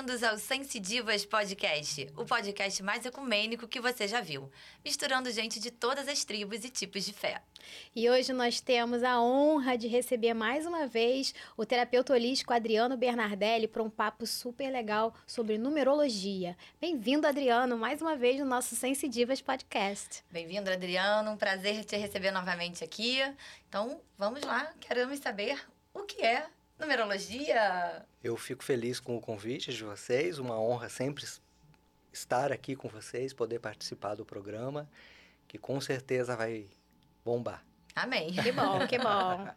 [0.00, 4.50] Bem-vindos ao Sensidivas Podcast, o podcast mais ecumênico que você já viu,
[4.82, 7.42] misturando gente de todas as tribos e tipos de fé.
[7.94, 12.96] E hoje nós temos a honra de receber mais uma vez o terapeuta holístico Adriano
[12.96, 16.56] Bernardelli para um papo super legal sobre numerologia.
[16.80, 20.24] Bem-vindo, Adriano, mais uma vez no nosso Sensidivas Podcast.
[20.30, 23.18] Bem-vindo, Adriano, um prazer te receber novamente aqui.
[23.68, 25.60] Então, vamos lá, queremos saber
[25.92, 26.46] o que é
[26.80, 28.04] numerologia.
[28.24, 31.24] Eu fico feliz com o convite de vocês, uma honra sempre
[32.12, 34.88] estar aqui com vocês, poder participar do programa,
[35.46, 36.66] que com certeza vai
[37.24, 37.62] bombar.
[37.94, 38.34] Amém.
[38.42, 39.48] Que bom, que bom.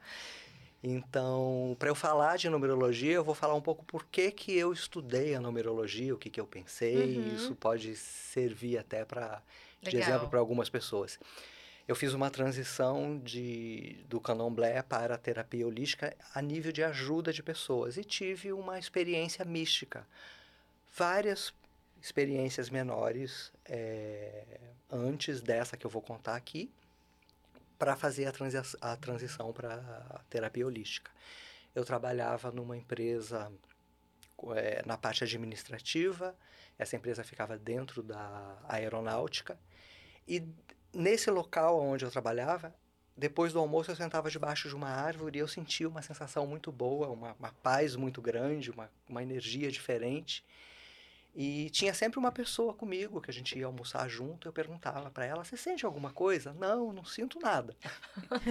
[0.84, 4.74] Então, para eu falar de numerologia, eu vou falar um pouco por que, que eu
[4.74, 7.18] estudei a numerologia, o que, que eu pensei.
[7.18, 7.35] Uhum.
[7.35, 9.41] Isso pode servir até para
[9.82, 11.18] de exemplo para algumas pessoas.
[11.85, 17.34] Eu fiz uma transição de, do candomblé para a terapia holística a nível de ajuda
[17.34, 20.07] de pessoas e tive uma experiência mística.
[20.95, 21.53] Várias
[22.01, 24.59] experiências menores é,
[24.90, 26.71] antes dessa que eu vou contar aqui
[27.77, 29.75] para fazer a, transi a transição para
[30.09, 31.12] a terapia holística.
[31.75, 33.51] Eu trabalhava numa empresa
[34.55, 36.34] é, na parte administrativa,
[36.77, 39.59] essa empresa ficava dentro da aeronáutica
[40.25, 40.41] e
[40.94, 42.74] nesse local onde eu trabalhava,
[43.16, 46.72] depois do almoço eu sentava debaixo de uma árvore e eu sentia uma sensação muito
[46.72, 50.44] boa, uma, uma paz muito grande, uma, uma energia diferente.
[51.36, 54.48] E tinha sempre uma pessoa comigo que a gente ia almoçar junto.
[54.48, 56.54] Eu perguntava para ela: Você sente alguma coisa?
[56.54, 57.76] Não, não sinto nada.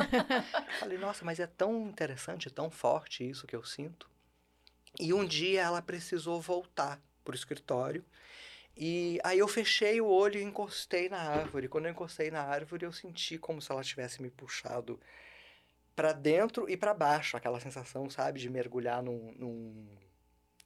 [0.80, 4.10] Falei: Nossa, mas é tão interessante, tão forte isso que eu sinto.
[4.98, 8.04] E um dia ela precisou voltar para o escritório
[8.76, 11.68] e aí eu fechei o olho e encostei na árvore.
[11.68, 14.98] Quando eu encostei na árvore, eu senti como se ela tivesse me puxado
[15.94, 19.88] para dentro e para baixo, aquela sensação, sabe, de mergulhar num, num,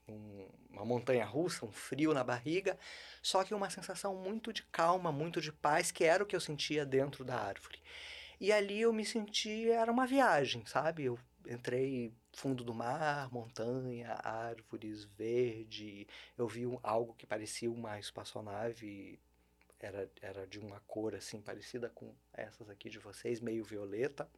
[0.06, 2.78] num, uma montanha russa, um frio na barriga,
[3.22, 6.40] só que uma sensação muito de calma, muito de paz, que era o que eu
[6.40, 7.80] sentia dentro da árvore.
[8.40, 11.04] E ali eu me senti, era uma viagem, sabe?
[11.04, 16.06] Eu entrei fundo do mar, montanha, árvores, verde.
[16.36, 19.18] Eu vi um, algo que parecia uma espaçonave,
[19.78, 24.28] era, era de uma cor assim parecida com essas aqui de vocês, meio violeta.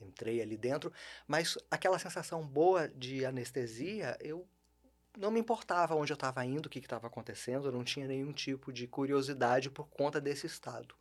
[0.00, 0.92] Entrei ali dentro,
[1.26, 4.46] mas aquela sensação boa de anestesia, eu
[5.16, 8.32] não me importava onde eu estava indo, o que estava acontecendo, eu não tinha nenhum
[8.32, 10.94] tipo de curiosidade por conta desse estado.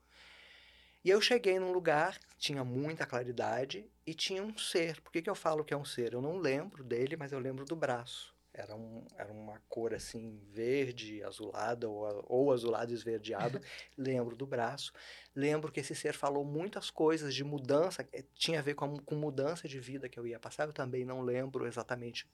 [1.04, 5.00] E eu cheguei num lugar, tinha muita claridade e tinha um ser.
[5.02, 6.14] Por que, que eu falo que é um ser?
[6.14, 8.36] Eu não lembro dele, mas eu lembro do braço.
[8.54, 13.62] Era, um, era uma cor assim, verde, azulada ou, ou azulado esverdeado.
[13.96, 14.92] lembro do braço.
[15.36, 19.02] Lembro que esse ser falou muitas coisas de mudança, eh, tinha a ver com, a,
[19.02, 20.68] com mudança de vida que eu ia passar.
[20.68, 22.28] Eu também não lembro exatamente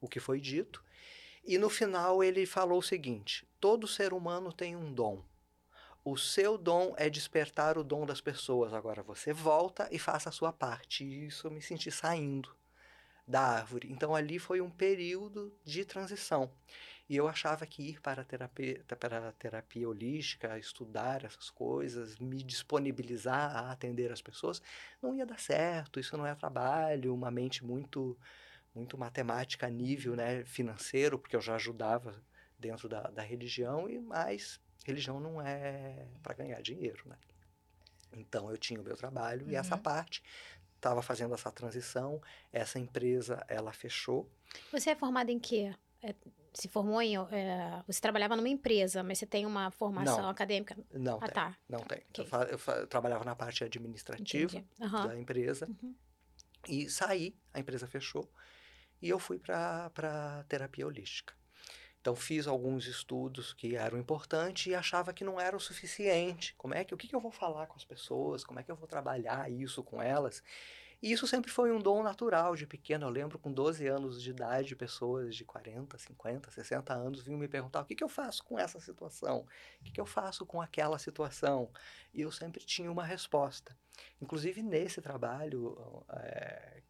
[0.00, 0.82] o que foi dito.
[1.44, 5.22] E no final ele falou o seguinte: todo ser humano tem um dom.
[6.04, 8.72] O seu dom é despertar o dom das pessoas.
[8.72, 11.04] Agora você volta e faça a sua parte.
[11.04, 12.54] E isso eu me senti saindo
[13.26, 13.90] da árvore.
[13.90, 16.50] Então ali foi um período de transição.
[17.08, 22.18] E eu achava que ir para a terapia, para a terapia holística, estudar essas coisas,
[22.18, 24.62] me disponibilizar a atender as pessoas,
[25.00, 26.00] não ia dar certo.
[26.00, 28.16] Isso não é trabalho, uma mente muito
[28.74, 32.22] muito matemática a nível né, financeiro, porque eu já ajudava
[32.58, 37.16] dentro da, da religião, e mais religião não é para ganhar dinheiro, né?
[38.12, 39.52] Então eu tinha o meu trabalho uhum.
[39.52, 39.82] e essa uhum.
[39.82, 40.22] parte
[40.76, 42.20] estava fazendo essa transição.
[42.52, 44.30] Essa empresa ela fechou.
[44.72, 45.74] Você é formado em quê?
[46.02, 46.14] É,
[46.54, 47.16] se formou em.
[47.16, 50.76] É, você trabalhava numa empresa, mas você tem uma formação não, acadêmica?
[50.92, 51.56] Não, ah, tem, tá.
[51.68, 52.02] não tem.
[52.10, 52.26] Okay.
[52.32, 55.06] Eu, eu, eu, trabalhava na parte administrativa uhum.
[55.06, 55.94] da empresa uhum.
[56.66, 58.28] e saí, a empresa fechou
[59.00, 61.37] e eu fui para terapia holística.
[62.00, 66.54] Então fiz alguns estudos que eram importantes e achava que não era o suficiente.
[66.56, 68.44] Como é que o que, que eu vou falar com as pessoas?
[68.44, 70.42] Como é que eu vou trabalhar isso com elas?
[71.00, 73.06] E isso sempre foi um dom natural de pequeno.
[73.06, 77.46] Eu lembro com 12 anos de idade, pessoas de 40, 50, 60 anos vinham me
[77.46, 79.46] perguntar o que, que eu faço com essa situação?
[79.80, 81.70] O que, que eu faço com aquela situação?
[82.12, 83.76] E eu sempre tinha uma resposta.
[84.20, 86.82] Inclusive nesse trabalho é,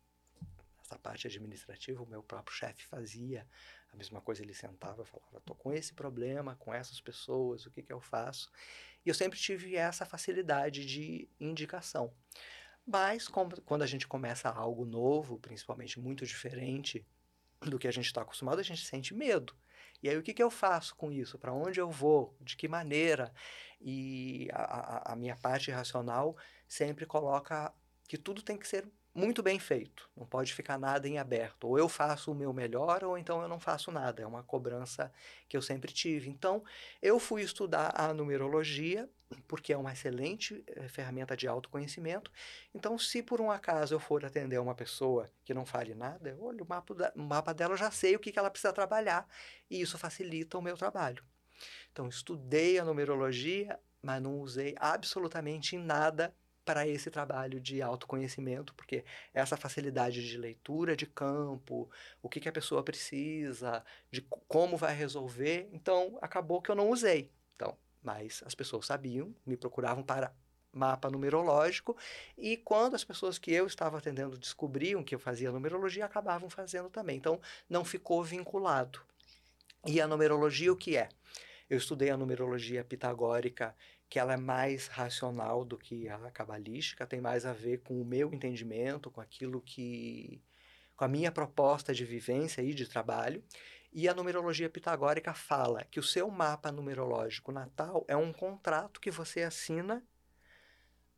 [0.89, 3.47] essa parte administrativa, o meu próprio chefe fazia
[3.93, 7.71] a mesma coisa, ele sentava e falava, tô com esse problema, com essas pessoas, o
[7.71, 8.51] que que eu faço?
[9.05, 12.13] E eu sempre tive essa facilidade de indicação.
[12.87, 17.07] Mas quando a gente começa algo novo, principalmente muito diferente
[17.61, 19.55] do que a gente está acostumado, a gente sente medo.
[20.03, 21.39] E aí o que, que eu faço com isso?
[21.39, 22.35] Para onde eu vou?
[22.41, 23.33] De que maneira?
[23.81, 24.63] E a,
[25.11, 26.37] a, a minha parte racional
[26.67, 27.75] sempre coloca
[28.07, 28.89] que tudo tem que ser
[29.19, 30.09] muito bem feito.
[30.17, 31.65] Não pode ficar nada em aberto.
[31.65, 34.23] Ou eu faço o meu melhor, ou então eu não faço nada.
[34.23, 35.13] É uma cobrança
[35.49, 36.31] que eu sempre tive.
[36.31, 36.63] Então,
[37.03, 39.11] eu fui estudar a numerologia,
[39.47, 42.31] porque é uma excelente eh, ferramenta de autoconhecimento.
[42.73, 46.43] Então, se por um acaso eu for atender uma pessoa que não fale nada, eu
[46.43, 49.29] olho o mapa, da, o mapa dela, já sei o que, que ela precisa trabalhar.
[49.69, 51.25] E isso facilita o meu trabalho.
[51.93, 56.33] Então, estudei a numerologia, mas não usei absolutamente nada
[56.69, 61.89] para esse trabalho de autoconhecimento, porque essa facilidade de leitura de campo,
[62.21, 66.91] o que, que a pessoa precisa, de como vai resolver, então acabou que eu não
[66.91, 67.33] usei.
[67.57, 70.31] Então, mas as pessoas sabiam, me procuravam para
[70.71, 71.97] mapa numerológico
[72.37, 76.91] e quando as pessoas que eu estava atendendo descobriam que eu fazia numerologia, acabavam fazendo
[76.91, 77.17] também.
[77.17, 79.01] Então, não ficou vinculado.
[79.87, 81.09] E a numerologia o que é?
[81.71, 83.75] Eu estudei a numerologia pitagórica
[84.09, 88.05] que ela é mais racional do que a cabalística, tem mais a ver com o
[88.05, 90.43] meu entendimento, com aquilo que
[90.97, 93.45] com a minha proposta de vivência e de trabalho.
[93.93, 99.11] E a numerologia pitagórica fala que o seu mapa numerológico natal é um contrato que
[99.11, 100.03] você assina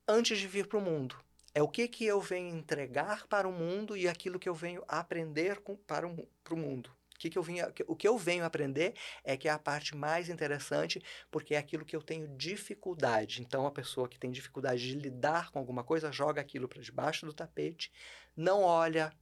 [0.07, 1.17] antes de vir para o mundo.
[1.55, 4.85] É o que, que eu venho entregar para o mundo e aquilo que eu venho
[4.87, 7.56] aprender com, para o, para o mundo que, que eu vim,
[7.87, 11.84] o que eu venho aprender é que é a parte mais interessante, porque é aquilo
[11.84, 13.43] que eu tenho dificuldade.
[13.43, 17.26] Então, a pessoa que tem dificuldade de lidar com alguma coisa joga aquilo para debaixo
[17.26, 17.93] do tapete,
[18.34, 19.12] não olha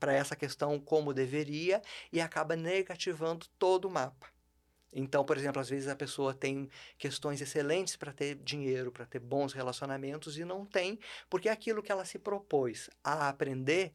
[0.00, 4.32] para essa questão como deveria e acaba negativando todo o mapa.
[4.90, 9.20] Então, por exemplo, às vezes a pessoa tem questões excelentes para ter dinheiro, para ter
[9.20, 13.94] bons relacionamentos e não tem, porque aquilo que ela se propôs a aprender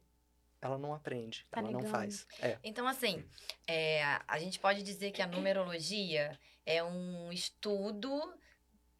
[0.60, 2.26] ela não aprende, tá ela não faz.
[2.40, 2.58] É.
[2.62, 3.24] Então, assim,
[3.66, 8.34] é, a gente pode dizer que a numerologia é um estudo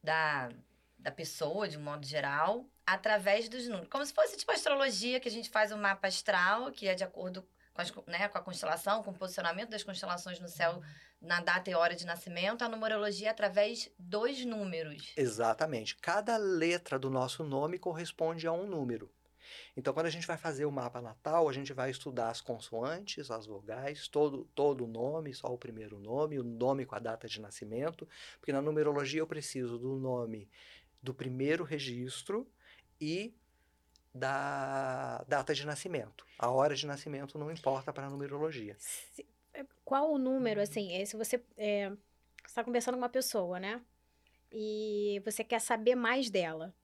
[0.02, 0.50] da,
[0.98, 3.88] da pessoa, de um modo geral, através dos números.
[3.88, 6.94] Como se fosse tipo a astrologia, que a gente faz um mapa astral, que é
[6.94, 10.82] de acordo com, as, né, com a constelação, com o posicionamento das constelações no céu
[11.20, 15.12] na data e hora de nascimento, a numerologia é através dos números.
[15.16, 15.96] Exatamente.
[15.96, 19.10] Cada letra do nosso nome corresponde a um número.
[19.76, 23.30] Então, quando a gente vai fazer o mapa natal, a gente vai estudar as consoantes,
[23.30, 27.28] as vogais, todo, todo o nome, só o primeiro nome, o nome com a data
[27.28, 28.08] de nascimento,
[28.38, 30.48] porque na numerologia eu preciso do nome
[31.02, 32.46] do primeiro registro
[33.00, 33.34] e
[34.14, 36.26] da data de nascimento.
[36.38, 38.76] A hora de nascimento não importa para a numerologia.
[39.54, 41.92] É, qual o número, assim, é, se você é,
[42.46, 43.80] está conversando com uma pessoa, né?
[44.52, 46.74] E você quer saber mais dela.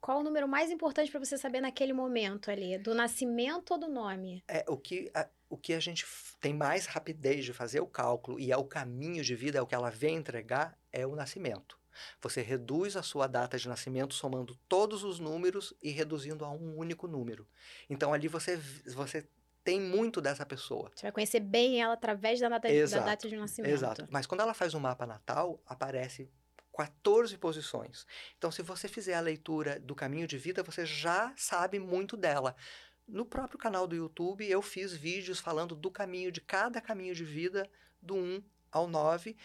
[0.00, 2.78] Qual o número mais importante para você saber naquele momento ali?
[2.78, 4.42] Do nascimento ou do nome?
[4.48, 6.06] É, o que a, o que a gente
[6.40, 9.66] tem mais rapidez de fazer o cálculo e é o caminho de vida, é o
[9.66, 11.78] que ela vem entregar, é o nascimento.
[12.22, 16.76] Você reduz a sua data de nascimento somando todos os números e reduzindo a um
[16.78, 17.46] único número.
[17.88, 18.56] Então ali você,
[18.86, 19.28] você
[19.62, 20.90] tem muito dessa pessoa.
[20.94, 23.72] Você vai conhecer bem ela através da data, da data de nascimento.
[23.72, 24.08] Exato.
[24.10, 26.30] Mas quando ela faz um mapa natal, aparece
[26.80, 28.06] 14 posições.
[28.38, 32.56] Então, se você fizer a leitura do caminho de vida, você já sabe muito dela.
[33.06, 37.24] No próprio canal do YouTube, eu fiz vídeos falando do caminho, de cada caminho de
[37.24, 37.68] vida,
[38.00, 38.42] do 1
[38.72, 39.36] ao 9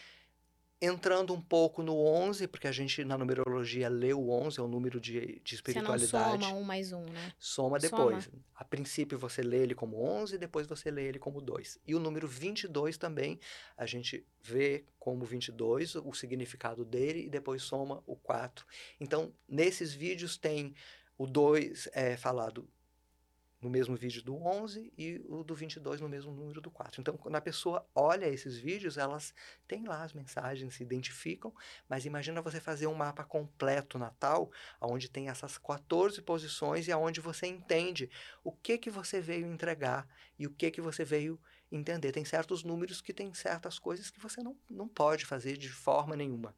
[0.82, 4.68] entrando um pouco no 11, porque a gente na numerologia lê o 11, é o
[4.68, 6.08] número de, de espiritualidade.
[6.08, 7.34] Você não soma um mais um, né?
[7.40, 8.26] Soma depois.
[8.26, 8.38] Soma.
[8.56, 11.80] A princípio você lê ele como 11, depois você lê ele como 2.
[11.88, 13.40] E o número 22 também,
[13.78, 18.66] a gente vê como 22 o significado dele e depois soma o 4.
[19.00, 20.74] Então, nesses vídeos tem
[21.18, 22.68] o 2 é falado
[23.66, 27.02] no mesmo vídeo do 11 e o do 22 no mesmo número do 4.
[27.02, 29.34] Então, quando a pessoa olha esses vídeos, elas
[29.68, 31.52] têm lá as mensagens, se identificam,
[31.90, 37.20] mas imagina você fazer um mapa completo natal, onde tem essas 14 posições e aonde
[37.20, 38.08] você entende
[38.44, 40.08] o que que você veio entregar
[40.38, 41.40] e o que que você veio
[41.72, 42.12] entender.
[42.12, 46.16] Tem certos números que tem certas coisas que você não, não pode fazer de forma
[46.16, 46.54] nenhuma.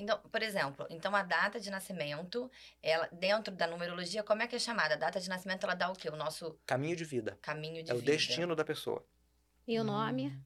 [0.00, 2.50] Então, por exemplo, então a data de nascimento,
[2.82, 4.94] ela dentro da numerologia, como é que é chamada?
[4.94, 6.08] A data de nascimento ela dá o quê?
[6.08, 7.38] O nosso caminho de vida.
[7.42, 8.10] Caminho de é vida.
[8.10, 9.04] É o destino da pessoa.
[9.68, 10.28] E o nome?
[10.28, 10.42] Hum.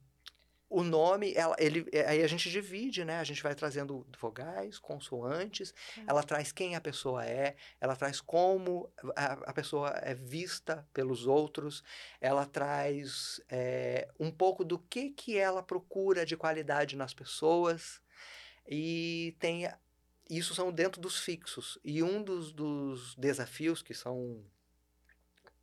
[0.69, 3.21] O nome, ela, ele, é, aí a gente divide, né?
[3.21, 5.73] A gente vai trazendo vogais, consoantes.
[5.97, 6.05] Hum.
[6.09, 11.29] Ela traz quem a pessoa é, ela traz como a, a pessoa é vista pelos
[11.29, 11.85] outros.
[12.21, 18.03] Ela traz é, um pouco do que que ela procura de qualidade nas pessoas.
[18.69, 19.69] E tem
[20.29, 21.79] isso são dentro dos fixos.
[21.85, 24.43] E um dos, dos desafios que são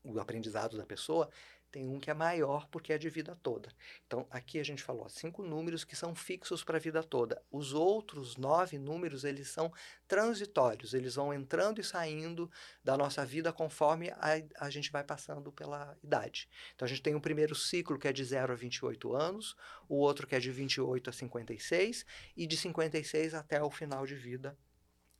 [0.03, 1.29] o aprendizado da pessoa
[1.71, 3.69] tem um que é maior porque é de vida toda.
[4.05, 7.41] Então, aqui a gente falou cinco números que são fixos para a vida toda.
[7.49, 9.71] Os outros nove números, eles são
[10.07, 12.51] transitórios, eles vão entrando e saindo
[12.83, 16.49] da nossa vida conforme a, a gente vai passando pela idade.
[16.75, 19.55] Então, a gente tem o primeiro ciclo que é de 0 a 28 anos,
[19.87, 24.15] o outro que é de 28 a 56, e de 56 até o final de
[24.15, 24.57] vida,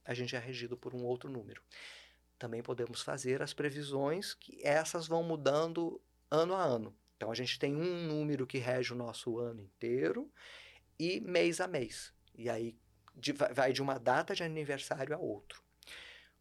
[0.04, 1.62] a gente é regido por um outro número
[2.42, 6.96] também podemos fazer as previsões que essas vão mudando ano a ano.
[7.18, 10.32] Então a gente tem um número que rege o nosso ano inteiro
[10.98, 12.14] e mês a mês.
[12.34, 12.76] E aí
[13.16, 15.62] de, vai de uma data de aniversário a outro.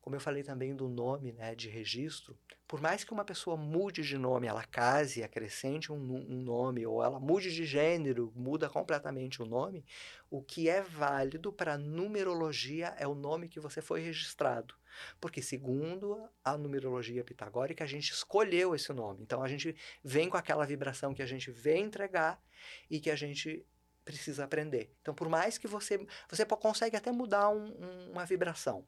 [0.00, 4.02] Como eu falei também do nome né, de registro, por mais que uma pessoa mude
[4.02, 9.42] de nome, ela case, acrescente um, um, nome, ou ela mude de gênero, muda completamente
[9.42, 9.84] o nome,
[10.30, 14.74] o que é válido para numerologia é o nome que você foi registrado.
[15.20, 19.22] Porque, segundo a numerologia pitagórica, a gente escolheu esse nome.
[19.22, 22.42] Então, a gente vem com aquela vibração que a gente vem entregar
[22.90, 23.64] e que a gente
[24.04, 24.94] precisa aprender.
[25.00, 26.04] Então, por mais que você...
[26.28, 28.86] Você consegue até mudar um, um, uma vibração.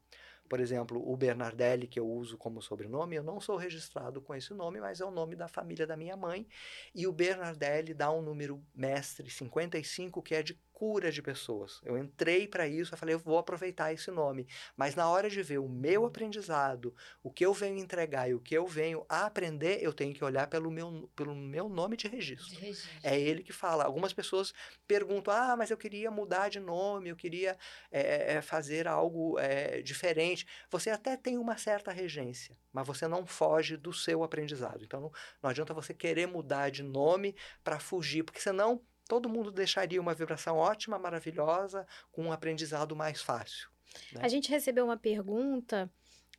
[0.49, 4.53] Por exemplo, o Bernardelli, que eu uso como sobrenome, eu não sou registrado com esse
[4.53, 6.47] nome, mas é o nome da família da minha mãe.
[6.93, 11.79] E o Bernardelli dá um número mestre 55, que é de cura de pessoas.
[11.85, 14.47] Eu entrei para isso, eu falei, eu vou aproveitar esse nome.
[14.75, 18.39] Mas na hora de ver o meu aprendizado, o que eu venho entregar e o
[18.39, 22.07] que eu venho a aprender, eu tenho que olhar pelo meu, pelo meu nome de
[22.07, 22.49] registro.
[22.49, 22.89] de registro.
[23.03, 23.85] É ele que fala.
[23.85, 24.53] Algumas pessoas
[24.87, 27.57] perguntam, ah, mas eu queria mudar de nome, eu queria
[27.91, 30.45] é, fazer algo é, diferente.
[30.69, 34.83] Você até tem uma certa regência, mas você não foge do seu aprendizado.
[34.83, 35.11] Então, não,
[35.41, 40.13] não adianta você querer mudar de nome para fugir, porque senão todo mundo deixaria uma
[40.13, 43.69] vibração ótima, maravilhosa, com um aprendizado mais fácil.
[44.11, 44.21] Né?
[44.23, 45.91] A gente recebeu uma pergunta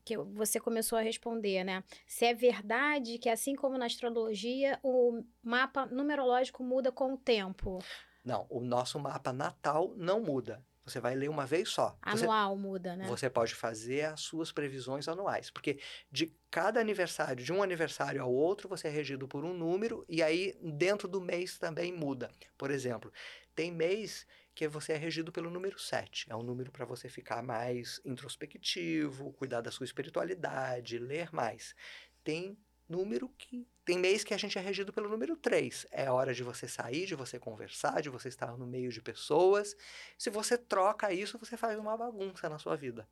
[0.05, 1.83] que você começou a responder, né?
[2.07, 7.79] Se é verdade que, assim como na astrologia, o mapa numerológico muda com o tempo?
[8.23, 10.63] Não, o nosso mapa natal não muda.
[10.85, 11.97] Você vai ler uma vez só.
[12.03, 13.07] Anual você, muda, né?
[13.09, 15.51] Você pode fazer as suas previsões anuais.
[15.51, 15.79] Porque
[16.11, 20.23] de cada aniversário, de um aniversário ao outro, você é regido por um número e
[20.23, 22.31] aí dentro do mês também muda.
[22.59, 23.11] Por exemplo,
[23.55, 26.27] tem mês que você é regido pelo número 7.
[26.31, 31.75] É um número para você ficar mais introspectivo, cuidar da sua espiritualidade, ler mais.
[32.23, 32.57] Tem
[32.89, 33.67] número que.
[33.85, 35.87] Tem mês que a gente é regido pelo número 3.
[35.91, 39.77] É hora de você sair, de você conversar, de você estar no meio de pessoas.
[40.17, 43.07] Se você troca isso, você faz uma bagunça na sua vida.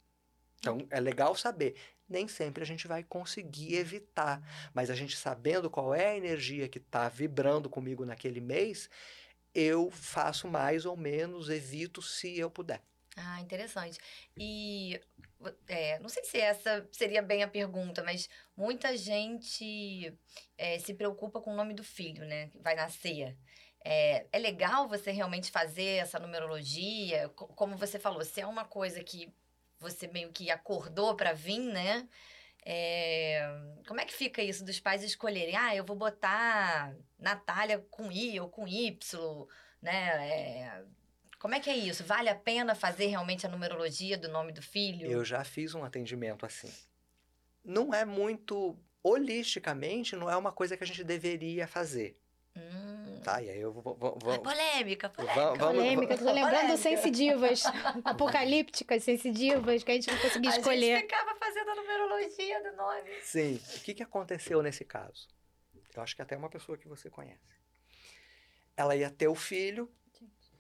[0.59, 1.75] Então, é legal saber.
[2.09, 4.41] Nem sempre a gente vai conseguir evitar,
[4.73, 8.89] mas a gente sabendo qual é a energia que está vibrando comigo naquele mês,
[9.55, 12.81] eu faço mais ou menos, evito se eu puder.
[13.17, 13.99] Ah, interessante.
[14.37, 14.99] E
[15.69, 20.17] é, não sei se essa seria bem a pergunta, mas muita gente
[20.57, 22.51] é, se preocupa com o nome do filho, né?
[22.61, 23.37] Vai nascer.
[23.85, 29.03] É, é legal você realmente fazer essa numerologia, como você falou, se é uma coisa
[29.03, 29.33] que
[29.81, 32.09] você meio que acordou para vir, né?
[32.65, 33.43] É,
[33.89, 35.57] como é que fica isso dos pais escolherem?
[35.57, 39.47] Ah, eu vou botar Natália com I ou com Y,
[39.81, 40.29] né?
[40.31, 40.85] É,
[41.43, 42.05] como é que é isso?
[42.05, 45.11] Vale a pena fazer realmente a numerologia do nome do filho?
[45.11, 46.73] Eu já fiz um atendimento assim.
[47.65, 48.79] Não é muito.
[49.03, 52.17] Holisticamente, não é uma coisa que a gente deveria fazer.
[52.57, 53.21] Hum.
[53.25, 53.83] Tá, e aí eu vou.
[53.83, 55.55] vou, vou é polêmica, polêmica.
[55.57, 56.77] Vamos, polêmica, tô lembrando polêmica.
[56.77, 57.65] sensidivas,
[58.05, 60.95] apocalípticas, sensidivas, que a gente não conseguia escolher.
[60.95, 63.11] A gente ficava fazendo a numerologia do nome.
[63.21, 63.61] Sim.
[63.77, 65.27] O que, que aconteceu nesse caso?
[65.93, 67.41] Eu acho que até uma pessoa que você conhece.
[68.77, 69.93] Ela ia ter o filho,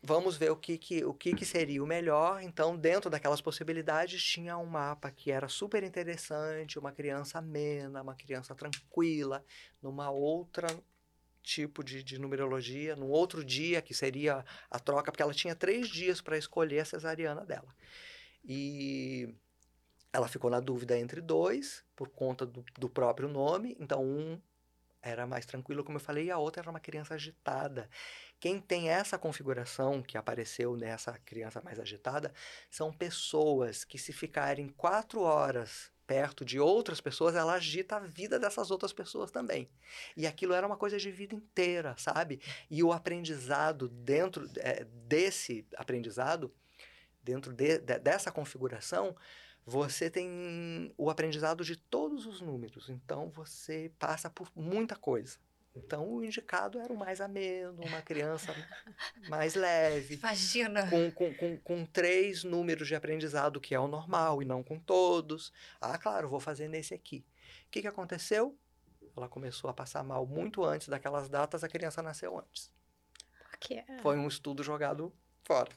[0.03, 2.43] vamos ver o que, que, o que, que seria o melhor.
[2.43, 8.15] Então, dentro daquelas possibilidades, tinha um mapa que era super interessante, uma criança amena, uma
[8.15, 9.45] criança tranquila,
[9.81, 10.67] numa outra
[11.43, 15.89] tipo de, de numerologia, num outro dia, que seria a troca, porque ela tinha três
[15.89, 17.75] dias para escolher a cesariana dela.
[18.45, 19.35] E
[20.13, 23.77] ela ficou na dúvida entre dois, por conta do, do próprio nome.
[23.81, 24.41] Então, um
[25.03, 27.91] era mais tranquilo, como eu falei, e a outra era uma criança agitada.
[28.39, 32.33] Quem tem essa configuração que apareceu nessa criança mais agitada
[32.71, 38.39] são pessoas que, se ficarem quatro horas perto de outras pessoas, ela agita a vida
[38.39, 39.69] dessas outras pessoas também.
[40.17, 42.41] E aquilo era uma coisa de vida inteira, sabe?
[42.71, 46.53] E o aprendizado dentro é, desse aprendizado,
[47.23, 49.17] dentro de, de, dessa configuração,
[49.65, 52.89] você tem o aprendizado de todos os números.
[52.89, 55.39] Então você passa por muita coisa.
[55.75, 58.55] Então, o indicado era o mais ameno, uma criança
[59.31, 60.17] mais leve.
[60.17, 60.87] Imagina!
[60.91, 64.79] Com, com, com, com, três números de aprendizado, que é o normal, e não com
[64.79, 65.51] todos.
[65.81, 67.25] Ah, claro, vou fazer nesse aqui.
[67.69, 68.55] O que, que aconteceu?
[69.17, 72.73] ela começou a passar mal muito antes daquelas datas, a criança nasceu antes.
[73.39, 73.85] Por quê?
[74.01, 75.13] Foi um estudo jogado
[75.45, 75.71] fora.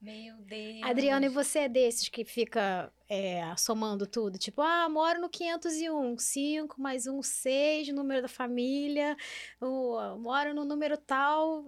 [0.00, 0.82] Meu Deus.
[0.84, 4.38] Adriano, e você é desses que fica é, somando tudo?
[4.38, 9.16] Tipo, ah, moro no 501, 5 mais 1, 6, número da família,
[9.60, 11.66] ou, moro no número tal.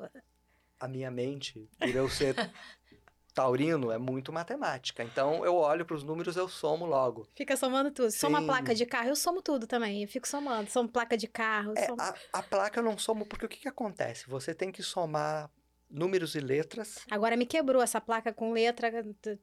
[0.78, 2.36] A minha mente, por eu ser
[3.34, 5.02] taurino, é muito matemática.
[5.02, 7.26] Então, eu olho para os números, eu somo logo.
[7.34, 8.12] Fica somando tudo.
[8.12, 10.02] Soma a placa de carro, eu somo tudo também.
[10.02, 10.70] Eu fico somando.
[10.70, 11.72] Somo placa de carro.
[11.76, 12.00] É, somo...
[12.00, 14.28] a, a placa eu não somo, porque o que, que acontece?
[14.28, 15.50] Você tem que somar
[15.90, 17.04] números e letras.
[17.10, 18.90] Agora me quebrou essa placa com letra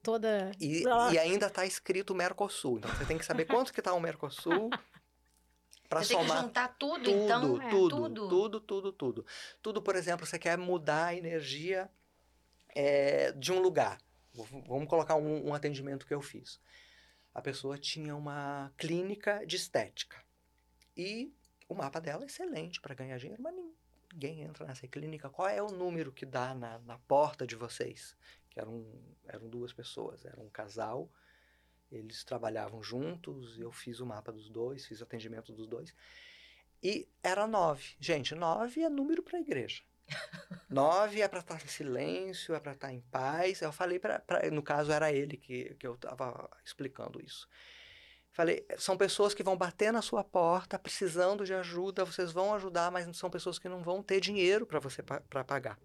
[0.01, 0.51] toda.
[0.59, 2.77] E, e ainda está escrito Mercosul.
[2.77, 4.69] Então você tem que saber quanto que está o Mercosul.
[5.89, 6.25] Para somar.
[6.25, 7.41] Tem que juntar tudo, tudo então.
[7.41, 7.69] Tudo, é.
[7.69, 9.25] tudo, tudo, tudo, tudo.
[9.61, 11.89] Tudo, por exemplo, você quer mudar a energia
[12.75, 13.97] é, de um lugar.
[14.67, 16.59] Vamos colocar um, um atendimento que eu fiz.
[17.33, 20.17] A pessoa tinha uma clínica de estética.
[20.95, 21.33] E
[21.69, 23.53] o mapa dela é excelente para ganhar dinheiro, mas
[24.17, 25.29] ninguém entra nessa clínica.
[25.29, 28.17] Qual é o número que dá na, na porta de vocês?
[28.49, 28.83] Que eram,
[29.27, 31.07] eram duas pessoas, era um casal.
[31.91, 35.93] Eles trabalhavam juntos, eu fiz o mapa dos dois, fiz o atendimento dos dois.
[36.81, 37.95] E era nove.
[37.99, 39.83] Gente, nove é número para a igreja.
[40.69, 43.61] Nove é para estar em silêncio, é para estar em paz.
[43.61, 47.47] Eu falei para, no caso era ele que, que eu estava explicando isso.
[48.37, 52.91] Falei, são pessoas que vão bater na sua porta precisando de ajuda, vocês vão ajudar,
[52.91, 55.79] mas são pessoas que não vão ter dinheiro para você para pagar.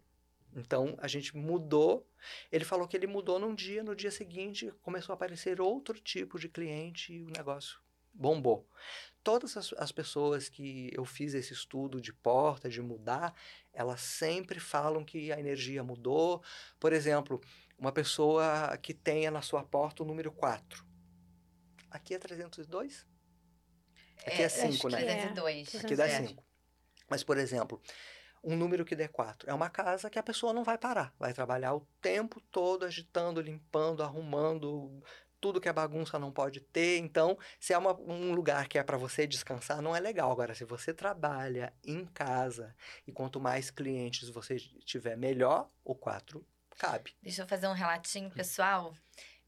[0.54, 2.06] Então a gente mudou.
[2.52, 6.38] Ele falou que ele mudou num dia, no dia seguinte começou a aparecer outro tipo
[6.38, 7.80] de cliente e o negócio
[8.12, 8.68] bombou.
[9.24, 13.34] Todas as, as pessoas que eu fiz esse estudo de porta, de mudar,
[13.72, 16.42] elas sempre falam que a energia mudou.
[16.78, 17.40] Por exemplo,
[17.78, 20.91] uma pessoa que tenha na sua porta o número 4
[21.92, 23.06] Aqui é 302?
[24.26, 24.98] Aqui é 5, é, né?
[24.98, 25.74] 302.
[25.84, 26.44] Aqui dá 5.
[27.08, 27.80] Mas, por exemplo,
[28.42, 31.14] um número que dê 4 é uma casa que a pessoa não vai parar.
[31.18, 35.02] Vai trabalhar o tempo todo agitando, limpando, arrumando.
[35.40, 36.98] Tudo que é bagunça não pode ter.
[36.98, 40.30] Então, se é uma, um lugar que é para você descansar, não é legal.
[40.30, 42.74] Agora, se você trabalha em casa
[43.06, 46.44] e quanto mais clientes você tiver, melhor, o 4
[46.78, 47.14] cabe.
[47.22, 48.94] Deixa eu fazer um relatinho pessoal.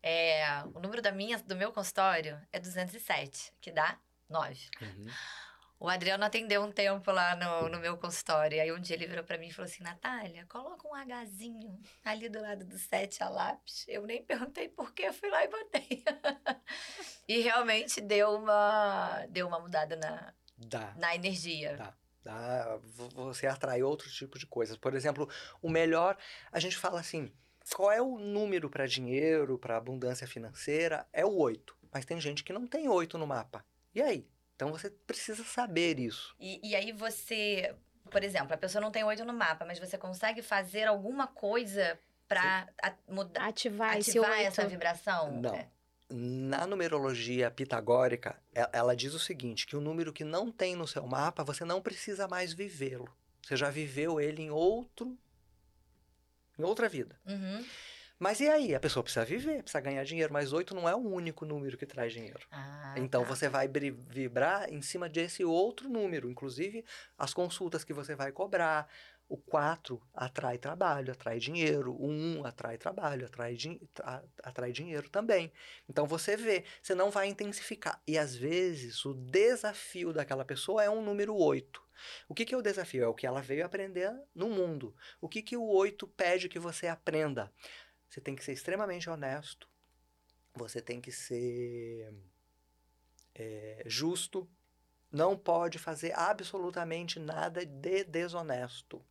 [0.07, 4.69] É, o número da minha, do meu consultório é 207, que dá 9.
[4.83, 5.07] Uhum.
[5.81, 8.61] O Adriano atendeu um tempo lá no, no meu consultório.
[8.61, 12.29] Aí um dia ele virou para mim e falou assim: Natália, coloca um Hzinho ali
[12.29, 13.87] do lado do 7 a lápis.
[13.89, 16.05] Eu nem perguntei por quê, fui lá e botei.
[17.27, 20.93] e realmente deu uma, deu uma mudada na, Dá.
[20.99, 21.77] na energia.
[21.77, 21.95] Dá.
[22.23, 22.79] Dá.
[23.15, 24.77] Você atrai outro tipo de coisas.
[24.77, 25.27] Por exemplo,
[25.63, 26.19] o melhor,
[26.53, 27.33] a gente fala assim
[27.73, 31.07] qual é o número para dinheiro, para abundância financeira?
[31.13, 31.77] É o 8.
[31.93, 33.65] Mas tem gente que não tem 8 no mapa.
[33.95, 34.29] E aí?
[34.57, 36.35] Então você precisa saber isso.
[36.39, 37.75] E, e aí você,
[38.11, 41.99] por exemplo, a pessoa não tem 8 no mapa, mas você consegue fazer alguma coisa
[42.29, 42.69] para
[43.09, 45.41] mudar, ativar, ativar essa vibração?
[45.41, 45.55] Não.
[45.55, 45.69] É.
[46.11, 48.39] Na numerologia pitagórica,
[48.73, 51.81] ela diz o seguinte: que o número que não tem no seu mapa, você não
[51.81, 53.09] precisa mais vivê-lo.
[53.43, 55.19] Você já viveu ele em outro
[56.59, 57.19] em outra vida.
[57.27, 57.65] Uhum.
[58.19, 58.75] Mas e aí?
[58.75, 61.85] A pessoa precisa viver, precisa ganhar dinheiro, mas oito não é o único número que
[61.85, 62.47] traz dinheiro.
[62.51, 63.29] Ah, então tá.
[63.29, 66.85] você vai vibrar em cima desse outro número, inclusive
[67.19, 68.89] as consultas que você vai cobrar.
[69.27, 71.93] O 4 atrai trabalho, atrai dinheiro.
[71.93, 73.57] O 1 um atrai trabalho, atrai,
[74.43, 75.51] atrai dinheiro também.
[75.89, 78.01] Então você vê, você não vai intensificar.
[78.07, 81.84] E às vezes o desafio daquela pessoa é um número 8.
[82.29, 83.05] O que, que é o desafio?
[83.05, 84.95] É o que ela veio aprender no mundo.
[85.21, 87.53] O que, que o 8 pede que você aprenda?
[88.09, 89.69] Você tem que ser extremamente honesto,
[90.55, 92.15] você tem que ser
[93.35, 94.49] é, justo,
[95.11, 99.05] não pode fazer absolutamente nada de desonesto.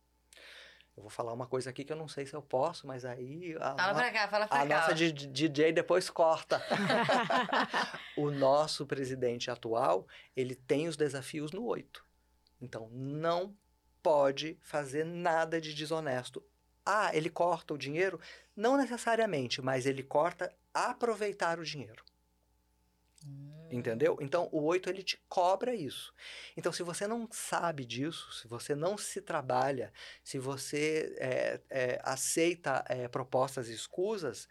[0.96, 3.56] Eu vou falar uma coisa aqui que eu não sei se eu posso, mas aí.
[3.58, 4.76] A, fala pra cá, fala pra a cá.
[4.76, 6.62] A nossa DJ depois corta.
[8.16, 12.03] o nosso presidente atual, ele tem os desafios no 8.
[12.64, 13.54] Então, não
[14.02, 16.42] pode fazer nada de desonesto.
[16.84, 18.20] Ah, ele corta o dinheiro?
[18.56, 22.04] Não necessariamente, mas ele corta aproveitar o dinheiro.
[23.26, 23.68] Hum.
[23.70, 24.18] Entendeu?
[24.20, 26.12] Então, o 8 ele te cobra isso.
[26.56, 32.00] Então, se você não sabe disso, se você não se trabalha, se você é, é,
[32.02, 34.48] aceita é, propostas escusas,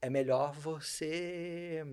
[0.00, 1.84] é melhor você.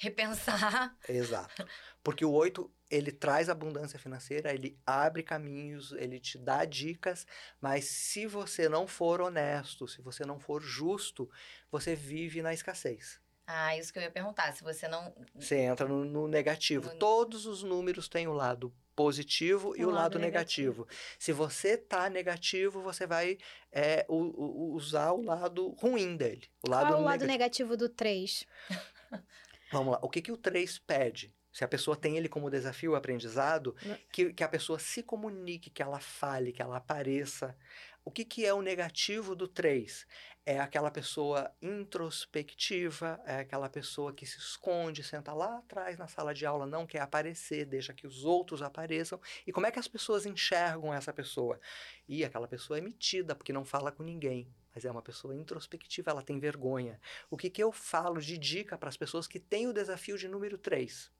[0.00, 0.96] Repensar.
[1.06, 1.66] Exato.
[2.02, 7.26] Porque o 8 ele traz abundância financeira, ele abre caminhos, ele te dá dicas,
[7.60, 11.30] mas se você não for honesto, se você não for justo,
[11.70, 13.20] você vive na escassez.
[13.46, 15.14] Ah, isso que eu ia perguntar, se você não...
[15.34, 16.88] Você entra no, no negativo.
[16.88, 16.96] No...
[16.96, 20.84] Todos os números têm o um lado positivo e o lado, lado negativo.
[20.84, 21.16] negativo.
[21.18, 23.36] Se você tá negativo, você vai
[23.70, 26.48] é, o, o, usar o lado ruim dele.
[26.66, 28.46] O lado Qual é o lado negativo do 3?
[29.70, 30.00] Vamos lá.
[30.02, 31.34] O que, que o 3 pede?
[31.52, 33.74] Se a pessoa tem ele como desafio, aprendizado,
[34.12, 37.56] que, que a pessoa se comunique, que ela fale, que ela apareça.
[38.04, 40.06] O que, que é o negativo do 3?
[40.46, 46.32] É aquela pessoa introspectiva, é aquela pessoa que se esconde, senta lá atrás na sala
[46.32, 49.20] de aula, não quer aparecer, deixa que os outros apareçam.
[49.46, 51.60] E como é que as pessoas enxergam essa pessoa?
[52.08, 56.10] E aquela pessoa é metida, porque não fala com ninguém mas é uma pessoa introspectiva,
[56.10, 57.00] ela tem vergonha.
[57.30, 60.28] O que, que eu falo de dica para as pessoas que têm o desafio de
[60.28, 61.10] número 3?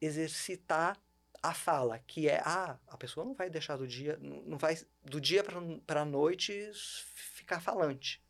[0.00, 0.98] Exercitar
[1.42, 5.20] a fala, que é, ah, a pessoa não vai deixar do dia, não vai do
[5.20, 5.44] dia
[5.86, 8.22] para a noite ficar falante.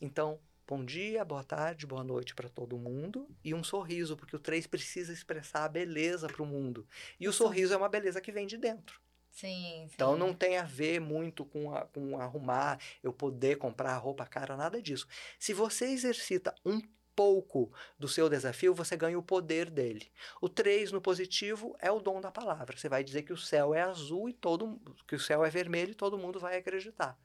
[0.00, 4.38] Então, bom dia, boa tarde, boa noite para todo mundo e um sorriso, porque o
[4.38, 6.86] 3 precisa expressar a beleza para o mundo.
[7.18, 9.00] E o sorriso é uma beleza que vem de dentro.
[9.30, 9.90] Sim, sim.
[9.94, 14.56] Então não tem a ver muito com, a, com arrumar, eu poder comprar roupa cara,
[14.56, 15.06] nada disso.
[15.38, 16.80] Se você exercita um
[17.14, 20.10] pouco do seu desafio, você ganha o poder dele.
[20.40, 22.76] O 3 no positivo é o dom da palavra.
[22.76, 25.92] Você vai dizer que o céu é azul e todo que o céu é vermelho
[25.92, 27.18] e todo mundo vai acreditar.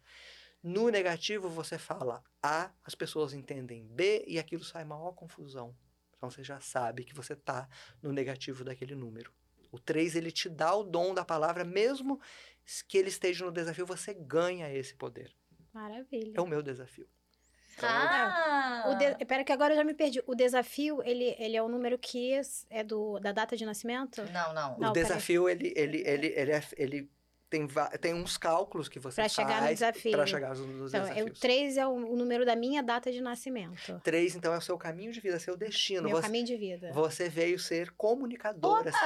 [0.62, 5.76] No negativo você fala A, as pessoas entendem B e aquilo sai maior confusão.
[6.18, 7.70] Então você já sabe que você está
[8.02, 9.32] no negativo daquele número.
[9.76, 12.20] O 3 ele te dá o dom da palavra, mesmo
[12.88, 15.32] que ele esteja no desafio, você ganha esse poder.
[15.74, 16.34] Maravilha.
[16.36, 17.08] É o meu desafio.
[17.78, 18.84] Então, ah!
[18.88, 19.26] O de...
[19.26, 20.24] Pera que agora eu já me perdi.
[20.26, 24.24] O desafio, ele, ele é o número que é do, da data de nascimento?
[24.32, 24.78] Não, não.
[24.78, 27.10] O não, desafio, ele, ele, ele, ele, é, ele
[27.50, 27.68] tem,
[28.00, 30.12] tem uns cálculos que você pra faz chegar no desafio.
[30.12, 31.38] para chegar nos então, desafios.
[31.38, 34.02] O 3 é o, o, número da minha data de nascimento.
[34.04, 36.04] 3, então, é o seu caminho de vida, seu destino.
[36.04, 36.92] Meu você, caminho de vida.
[36.92, 38.90] Você veio ser comunicadora.
[38.90, 38.98] Opa,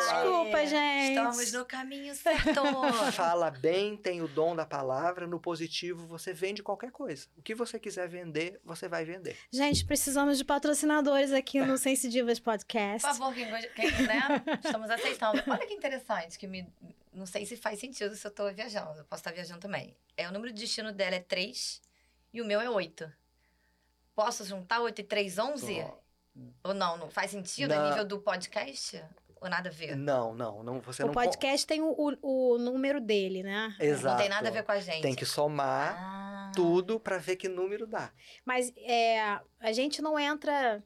[0.00, 1.08] desculpa, gente.
[1.10, 2.60] Estamos no caminho certo.
[3.12, 5.26] fala bem, tem o dom da palavra.
[5.26, 7.26] No positivo, você vende qualquer coisa.
[7.36, 9.36] O que você quiser vender, você vai vender.
[9.52, 13.06] Gente, precisamos de patrocinadores aqui no Sense Divas Podcast.
[13.06, 14.42] Por favor, quem, quem né?
[14.64, 15.42] Estamos aceitando.
[15.46, 16.66] Olha que interessante que me
[17.12, 18.98] não sei se faz sentido se eu tô viajando.
[18.98, 19.96] Eu posso estar viajando também.
[20.16, 21.82] É, o número de destino dela é 3
[22.32, 23.12] e o meu é 8.
[24.14, 25.84] Posso juntar 8 e 3, 11?
[26.62, 26.96] Ou não?
[26.96, 29.02] Não faz sentido a nível do podcast?
[29.40, 29.96] Ou nada a ver?
[29.96, 30.62] Não, não.
[30.62, 33.74] não você o não podcast tem o, o, o, número dele, né?
[33.80, 34.14] Exato.
[34.14, 35.02] Não tem nada a ver com a gente.
[35.02, 36.52] Tem que somar ah.
[36.54, 38.12] tudo para ver que número dá.
[38.44, 40.84] Mas é, a gente não entra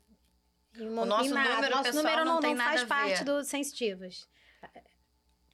[0.77, 1.55] em, o nosso em nada.
[1.57, 4.29] número, nosso número não, não, não faz parte do Sensitivas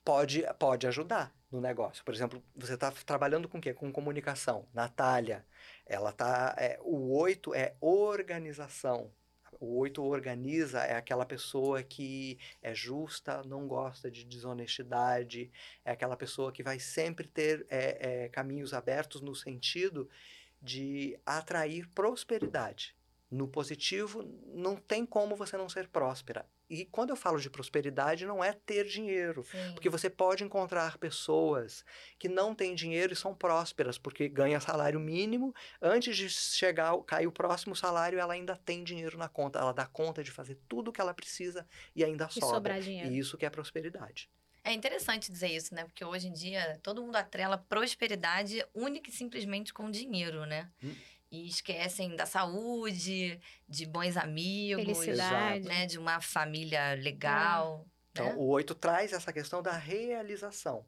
[0.04, 2.04] pode, pode ajudar no negócio.
[2.04, 3.72] Por exemplo, você está trabalhando com o quê?
[3.72, 4.68] Com comunicação.
[4.72, 5.44] Natália,
[5.86, 6.54] ela tá.
[6.58, 9.12] É, o oito é organização.
[9.60, 15.52] O oito organiza é aquela pessoa que é justa, não gosta de desonestidade,
[15.84, 20.08] é aquela pessoa que vai sempre ter é, é, caminhos abertos no sentido
[20.62, 22.96] de atrair prosperidade.
[23.30, 26.44] No positivo, não tem como você não ser próspera.
[26.68, 29.44] E quando eu falo de prosperidade, não é ter dinheiro.
[29.44, 29.72] Sim.
[29.72, 31.84] Porque você pode encontrar pessoas
[32.18, 35.54] que não têm dinheiro e são prósperas, porque ganha salário mínimo.
[35.80, 39.60] Antes de chegar, cair o próximo salário, ela ainda tem dinheiro na conta.
[39.60, 41.64] Ela dá conta de fazer tudo o que ela precisa
[41.94, 42.48] e ainda e sobra.
[42.48, 43.12] Sobrar dinheiro.
[43.12, 44.28] E isso que é prosperidade.
[44.62, 45.84] É interessante dizer isso, né?
[45.84, 50.68] Porque hoje em dia todo mundo atrela prosperidade única e simplesmente com dinheiro, né?
[50.82, 50.94] Hum
[51.30, 55.66] e esquecem da saúde, de bons amigos, Felicidade.
[55.66, 57.86] né, de uma família legal.
[57.86, 58.00] É.
[58.10, 58.34] Então, né?
[58.36, 60.84] o 8 traz essa questão da realização.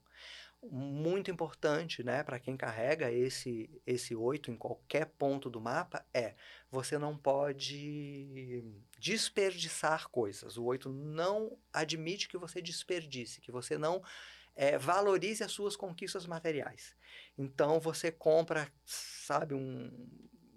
[0.65, 6.35] Muito importante, né, para quem carrega esse esse 8 em qualquer ponto do mapa é
[6.71, 8.65] você não pode
[8.99, 10.57] desperdiçar coisas.
[10.57, 14.03] O 8 não admite que você desperdice, que você não
[14.55, 16.95] é, valorize as suas conquistas materiais.
[17.37, 19.91] Então você compra, sabe, um,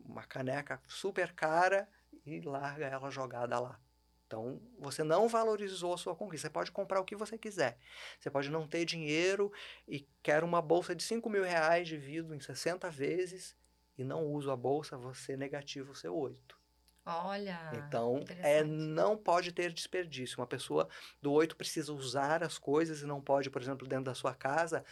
[0.07, 1.87] uma caneca super cara
[2.25, 3.79] e larga ela jogada lá.
[4.27, 6.47] Então, você não valorizou a sua conquista.
[6.47, 7.77] Você pode comprar o que você quiser.
[8.19, 9.51] Você pode não ter dinheiro
[9.87, 13.55] e quer uma bolsa de 5 mil reais dividido em 60 vezes
[13.97, 16.57] e não usa a bolsa, você negativa o seu 8.
[17.05, 17.71] Olha.
[17.75, 20.39] Então, é, não pode ter desperdício.
[20.39, 20.89] Uma pessoa
[21.21, 24.83] do 8 precisa usar as coisas e não pode, por exemplo, dentro da sua casa,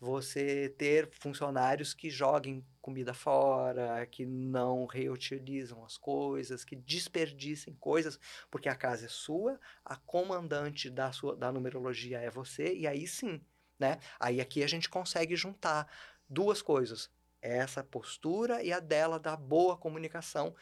[0.00, 8.18] você ter funcionários que joguem comida fora, que não reutilizam as coisas, que desperdicem coisas,
[8.50, 13.06] porque a casa é sua, a comandante da sua da numerologia é você, e aí
[13.06, 13.40] sim,
[13.78, 13.98] né?
[14.18, 15.86] Aí aqui a gente consegue juntar
[16.26, 17.10] duas coisas,
[17.42, 20.54] essa postura e a dela da boa comunicação.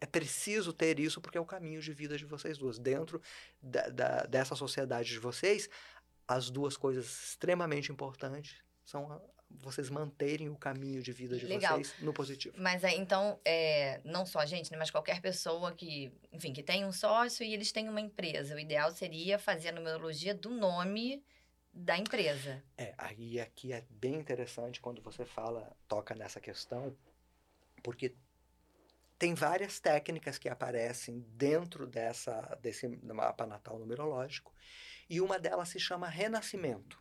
[0.00, 2.78] É preciso ter isso porque é o caminho de vida de vocês duas.
[2.78, 3.20] Dentro
[3.60, 5.68] da, da, dessa sociedade de vocês,
[6.30, 11.74] as duas coisas extremamente importantes são vocês manterem o caminho de vida de Legal.
[11.74, 12.54] vocês no positivo.
[12.56, 16.84] Mas então, é, não só a gente, né, mas qualquer pessoa que, enfim, que tem
[16.84, 21.20] um sócio e eles têm uma empresa, o ideal seria fazer a numerologia do nome
[21.74, 22.62] da empresa.
[22.78, 26.96] É, aí aqui é bem interessante quando você fala, toca nessa questão,
[27.82, 28.14] porque
[29.18, 34.54] tem várias técnicas que aparecem dentro dessa desse mapa natal numerológico,
[35.10, 36.98] e uma delas se chama renascimento.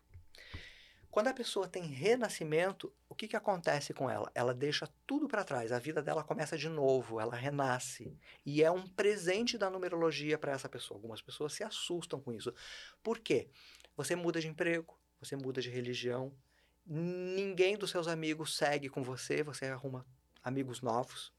[1.11, 4.31] Quando a pessoa tem renascimento, o que, que acontece com ela?
[4.35, 8.15] Ela deixa tudo para trás, a vida dela começa de novo, ela renasce.
[8.45, 10.97] E é um presente da numerologia para essa pessoa.
[10.97, 12.53] Algumas pessoas se assustam com isso.
[13.01, 13.49] Por quê?
[13.95, 16.31] Você muda de emprego, você muda de religião,
[16.85, 20.05] ninguém dos seus amigos segue com você, você arruma
[20.43, 21.33] amigos novos.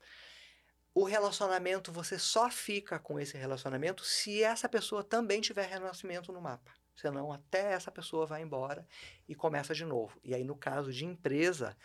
[0.93, 6.41] O relacionamento, você só fica com esse relacionamento se essa pessoa também tiver renascimento no
[6.41, 6.73] mapa.
[6.97, 8.87] Senão, até essa pessoa vai embora
[9.29, 10.19] e começa de novo.
[10.23, 11.77] E aí, no caso de empresa,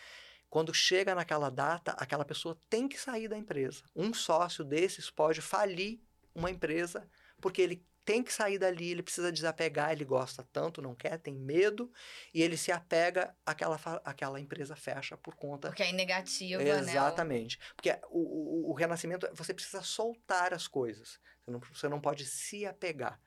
[0.49, 3.83] quando chega naquela data, aquela pessoa tem que sair da empresa.
[3.95, 5.99] Um sócio desses pode falir
[6.33, 7.07] uma empresa
[7.39, 11.33] porque ele tem que sair dali, ele precisa desapegar, ele gosta tanto, não quer, tem
[11.33, 11.91] medo,
[12.31, 15.69] e ele se apega àquela, àquela empresa fecha por conta.
[15.69, 16.69] Porque é negativa, né?
[16.69, 17.57] Exatamente.
[17.57, 17.65] Né?
[17.75, 21.19] Porque o, o, o renascimento, você precisa soltar as coisas.
[21.43, 23.19] Você não, você não pode se apegar.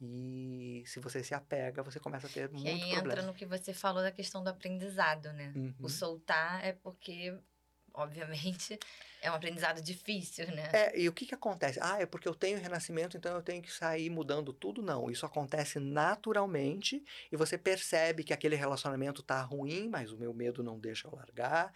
[0.00, 3.12] E se você se apega, você começa a ter que muito aí problema.
[3.12, 5.52] entra no que você falou da questão do aprendizado, né?
[5.54, 5.74] Uhum.
[5.78, 7.38] O soltar é porque,
[7.94, 8.78] obviamente,
[9.22, 10.68] é um aprendizado difícil, né?
[10.72, 11.78] É, e o que que acontece?
[11.80, 14.82] Ah, é porque eu tenho renascimento, então eu tenho que sair mudando tudo?
[14.82, 20.34] Não, isso acontece naturalmente e você percebe que aquele relacionamento tá ruim, mas o meu
[20.34, 21.72] medo não deixa eu largar.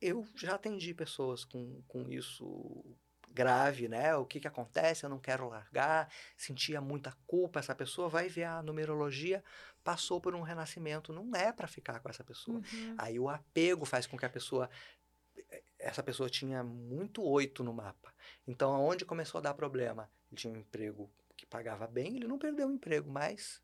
[0.00, 2.96] Eu já atendi pessoas com, com isso
[3.30, 4.16] grave, né?
[4.16, 5.04] O que que acontece?
[5.04, 7.60] Eu não quero largar, sentia muita culpa.
[7.60, 9.44] Essa pessoa vai ver a numerologia,
[9.84, 12.58] passou por um renascimento, não é para ficar com essa pessoa.
[12.58, 12.94] Uhum.
[12.96, 14.68] Aí o apego faz com que a pessoa
[15.88, 18.14] essa pessoa tinha muito oito no mapa.
[18.46, 20.10] Então, aonde começou a dar problema?
[20.30, 23.62] Ele tinha um emprego que pagava bem, ele não perdeu o emprego, mas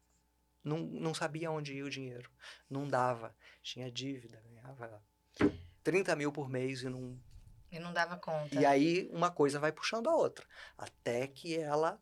[0.62, 2.30] não, não sabia onde ia o dinheiro.
[2.68, 3.36] Não dava.
[3.62, 5.02] Tinha dívida, ganhava
[5.82, 7.18] 30 mil por mês e não
[7.70, 8.54] e não dava conta.
[8.54, 10.46] E aí uma coisa vai puxando a outra.
[10.78, 12.00] Até que ela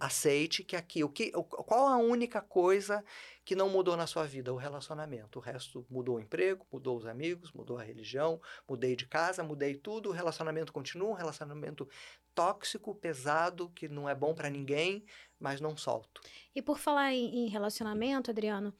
[0.00, 3.04] aceite que aqui, o que, qual a única coisa
[3.44, 4.52] que não mudou na sua vida?
[4.52, 5.38] O relacionamento.
[5.38, 9.74] O resto mudou o emprego, mudou os amigos, mudou a religião, mudei de casa, mudei
[9.74, 10.08] tudo.
[10.08, 11.86] O relacionamento continua, um relacionamento
[12.34, 15.04] tóxico, pesado, que não é bom para ninguém,
[15.38, 16.22] mas não solto.
[16.54, 18.74] E por falar em, em relacionamento, Adriano,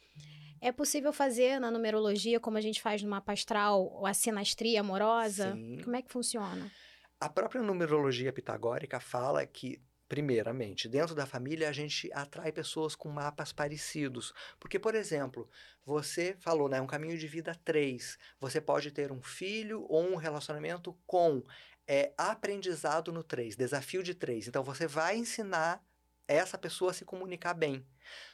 [0.61, 5.53] é possível fazer na numerologia, como a gente faz no mapa astral, a sinastria amorosa?
[5.53, 5.81] Sim.
[5.83, 6.71] Como é que funciona?
[7.19, 9.81] A própria numerologia pitagórica fala que
[10.11, 14.35] primeiramente, dentro da família a gente atrai pessoas com mapas parecidos.
[14.59, 15.49] Porque, por exemplo,
[15.87, 18.19] você falou, né, um caminho de vida 3.
[18.41, 21.45] Você pode ter um filho ou um relacionamento com
[21.87, 24.49] é, aprendizado no 3, desafio de 3.
[24.49, 25.81] Então, você vai ensinar
[26.27, 27.87] essa pessoa a se comunicar bem.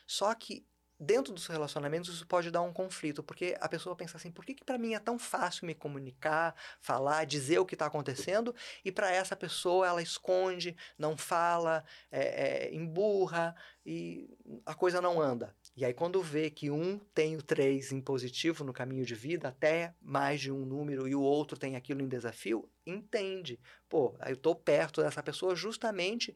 [0.06, 0.66] Só que
[0.98, 4.54] dentro dos relacionamentos isso pode dar um conflito, porque a pessoa pensa assim, por que,
[4.54, 8.54] que para mim é tão fácil me comunicar, falar, dizer o que está acontecendo,
[8.84, 13.54] e para essa pessoa ela esconde, não fala, é, é, emburra,
[13.84, 14.28] e
[14.64, 15.54] a coisa não anda.
[15.76, 19.48] E aí quando vê que um tem o três em positivo no caminho de vida,
[19.48, 23.60] até mais de um número, e o outro tem aquilo em desafio, entende.
[23.88, 26.34] Pô, eu estou perto dessa pessoa justamente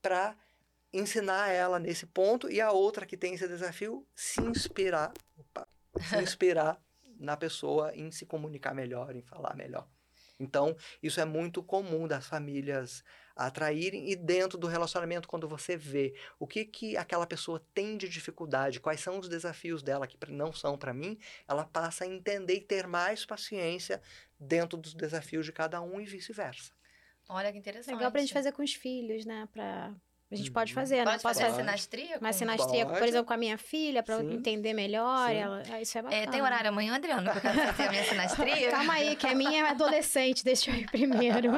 [0.00, 0.36] para
[0.92, 5.66] ensinar ela nesse ponto e a outra que tem esse desafio se inspirar, opa,
[6.00, 6.80] se inspirar
[7.18, 9.88] na pessoa em se comunicar melhor, em falar melhor.
[10.38, 16.14] Então, isso é muito comum das famílias atraírem e dentro do relacionamento quando você vê
[16.38, 20.52] o que que aquela pessoa tem de dificuldade, quais são os desafios dela que não
[20.52, 24.02] são para mim, ela passa a entender e ter mais paciência
[24.38, 26.72] dentro dos desafios de cada um e vice-versa.
[27.28, 27.94] Olha que interessante.
[27.94, 29.94] Legal pra gente fazer com os filhos, né, para
[30.32, 30.80] a gente pode uhum.
[30.80, 31.18] fazer, pode né?
[31.22, 32.18] Posso fazer sinastria?
[32.18, 35.30] Uma sinastria, por exemplo, com a minha filha, para entender melhor.
[35.30, 36.22] Ela, ah, isso é bacana.
[36.22, 38.70] É, tem horário amanhã, Adriano, pra fazer a minha sinastria?
[38.72, 41.50] Calma aí, que a minha é adolescente, deixa eu ir primeiro.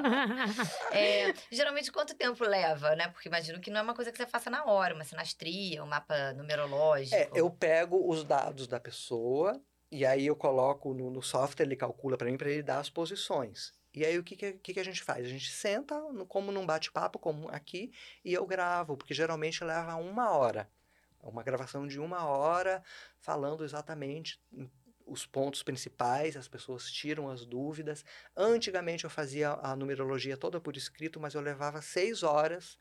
[0.91, 3.09] é, geralmente, quanto tempo leva, né?
[3.09, 5.87] Porque imagino que não é uma coisa que você faça na hora, uma sinastria, um
[5.87, 7.15] mapa numerológico.
[7.15, 9.61] É, eu pego os dados da pessoa
[9.91, 12.91] e aí eu coloco no, no software, ele calcula para mim, para ele dar as
[12.91, 13.73] posições.
[13.95, 15.25] E aí o que, que, que, a gente faz?
[15.25, 17.93] A gente senta no, como num bate-papo, como aqui,
[18.25, 20.69] e eu gravo, porque geralmente leva uma hora.
[21.23, 22.83] Uma gravação de uma hora,
[23.21, 24.39] falando exatamente
[25.07, 28.05] os pontos principais, as pessoas tiram as dúvidas.
[28.37, 32.77] Antigamente eu fazia a numerologia toda por escrito, mas eu levava seis horas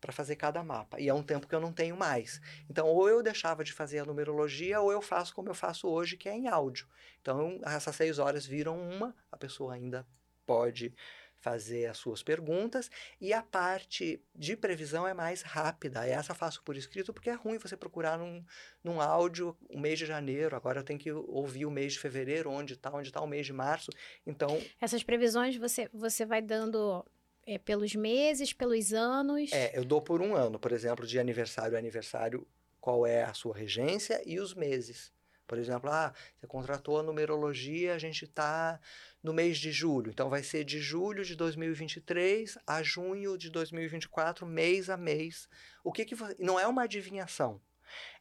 [0.00, 1.00] para fazer cada mapa.
[1.00, 2.40] E é um tempo que eu não tenho mais.
[2.70, 6.16] Então, ou eu deixava de fazer a numerologia, ou eu faço como eu faço hoje,
[6.16, 6.86] que é em áudio.
[7.20, 10.06] Então, essas seis horas viram uma, a pessoa ainda
[10.46, 10.94] pode
[11.42, 12.88] fazer as suas perguntas
[13.20, 16.06] e a parte de previsão é mais rápida.
[16.06, 18.44] Essa faço por escrito porque é ruim você procurar num,
[18.82, 22.48] num áudio o mês de janeiro, agora eu tenho que ouvir o mês de fevereiro,
[22.48, 23.90] onde está, onde está o mês de março.
[24.24, 24.62] Então.
[24.80, 27.04] Essas previsões você, você vai dando
[27.44, 29.52] é, pelos meses, pelos anos?
[29.52, 32.46] É, eu dou por um ano, por exemplo, de aniversário a aniversário,
[32.80, 35.12] qual é a sua regência e os meses.
[35.44, 38.80] Por exemplo, ah, você contratou a numerologia, a gente está
[39.22, 40.10] no mês de julho.
[40.10, 45.48] Então, vai ser de julho de 2023 a junho de 2024, mês a mês.
[45.84, 46.36] O que que você...
[46.38, 47.60] Não é uma adivinhação.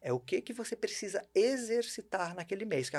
[0.01, 2.89] É o que que você precisa exercitar naquele mês.
[2.89, 2.97] Que,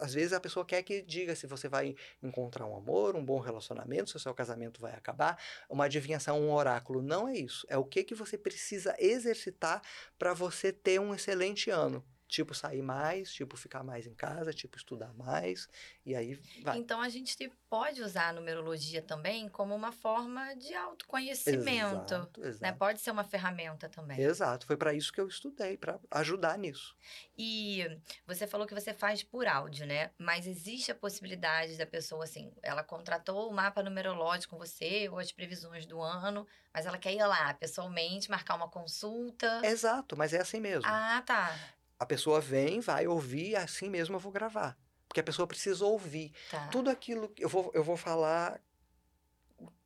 [0.00, 3.38] às vezes a pessoa quer que diga se você vai encontrar um amor, um bom
[3.38, 5.38] relacionamento, se o seu casamento vai acabar.
[5.68, 7.02] Uma adivinhação, um oráculo.
[7.02, 7.66] Não é isso.
[7.68, 9.82] É o que que você precisa exercitar
[10.18, 12.04] para você ter um excelente ano.
[12.28, 15.66] Tipo, sair mais, tipo, ficar mais em casa, tipo, estudar mais,
[16.04, 16.76] e aí vai.
[16.76, 22.14] Então, a gente pode usar a numerologia também como uma forma de autoconhecimento.
[22.14, 22.62] Exato, exato.
[22.62, 22.72] Né?
[22.72, 24.20] Pode ser uma ferramenta também.
[24.20, 26.94] Exato, foi para isso que eu estudei, para ajudar nisso.
[27.36, 30.10] E você falou que você faz por áudio, né?
[30.18, 35.18] Mas existe a possibilidade da pessoa, assim, ela contratou o mapa numerológico com você, ou
[35.18, 39.62] as previsões do ano, mas ela quer ir lá pessoalmente, marcar uma consulta.
[39.64, 40.84] Exato, mas é assim mesmo.
[40.84, 41.56] Ah, tá
[41.98, 44.78] a pessoa vem, vai ouvir, assim mesmo eu vou gravar.
[45.08, 46.32] Porque a pessoa precisa ouvir.
[46.50, 46.68] Tá.
[46.68, 48.60] Tudo aquilo eu vou, eu vou falar.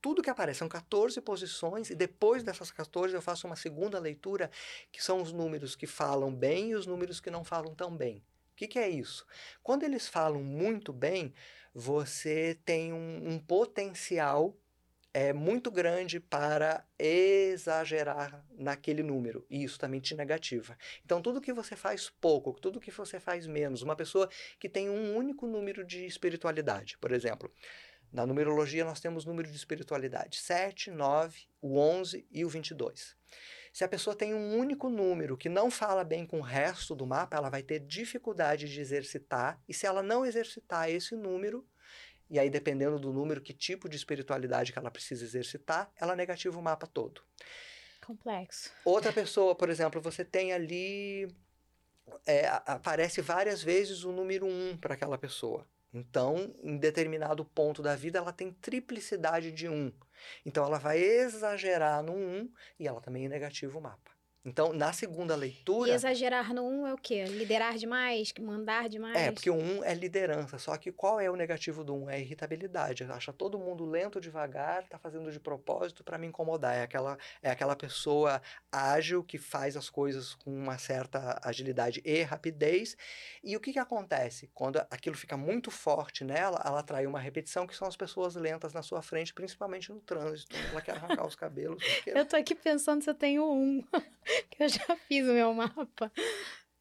[0.03, 4.51] Tudo que aparece, são 14 posições, e depois dessas 14 eu faço uma segunda leitura,
[4.90, 8.18] que são os números que falam bem e os números que não falam tão bem.
[8.53, 9.25] O que, que é isso?
[9.62, 11.33] Quando eles falam muito bem,
[11.72, 14.55] você tem um, um potencial
[15.14, 19.46] é muito grande para exagerar naquele número.
[19.51, 20.77] E isso também te negativa.
[21.05, 24.88] Então, tudo que você faz pouco, tudo que você faz menos, uma pessoa que tem
[24.88, 27.53] um único número de espiritualidade, por exemplo.
[28.12, 33.16] Na numerologia, nós temos número de espiritualidade: 7, 9, o 11 e o 22.
[33.72, 37.07] Se a pessoa tem um único número que não fala bem com o resto do
[37.07, 41.66] mapa, ela vai ter dificuldade de exercitar, e se ela não exercitar esse número,
[42.30, 46.58] e aí, dependendo do número, que tipo de espiritualidade que ela precisa exercitar, ela negativa
[46.58, 47.22] o mapa todo.
[48.04, 48.70] Complexo.
[48.85, 51.28] Outra pessoa, por exemplo, você tem ali.
[52.26, 55.66] É, aparece várias vezes o número 1 um para aquela pessoa.
[55.94, 59.72] Então, em determinado ponto da vida, ela tem triplicidade de 1.
[59.72, 59.92] Um.
[60.44, 64.12] Então, ela vai exagerar no 1 um, e ela também é negativa o mapa.
[64.44, 65.90] Então, na segunda leitura.
[65.90, 67.24] E exagerar no um é o quê?
[67.24, 68.33] Liderar demais?
[68.40, 69.16] Mandar demais?
[69.16, 70.59] É, porque o um é liderança.
[70.59, 72.11] Só que qual é o negativo do um?
[72.11, 73.05] É irritabilidade.
[73.05, 76.74] Acha todo mundo lento, devagar, tá fazendo de propósito para me incomodar.
[76.74, 82.22] É aquela, é aquela pessoa ágil que faz as coisas com uma certa agilidade e
[82.22, 82.96] rapidez.
[83.44, 84.50] E o que, que acontece?
[84.52, 88.72] Quando aquilo fica muito forte nela, ela atrai uma repetição, que são as pessoas lentas
[88.72, 90.57] na sua frente, principalmente no trânsito.
[90.72, 91.81] Ela quer arrancar os cabelos.
[91.83, 92.11] Porque...
[92.11, 93.85] Eu tô aqui pensando se eu tenho um.
[94.51, 96.12] que eu já fiz o meu mapa.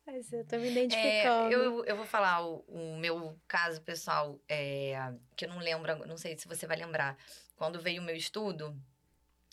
[0.05, 1.53] Mas eu tô me identificando.
[1.53, 4.95] É, eu, eu vou falar o, o meu caso pessoal, é,
[5.35, 7.17] que eu não lembro, não sei se você vai lembrar.
[7.55, 8.75] Quando veio o meu estudo,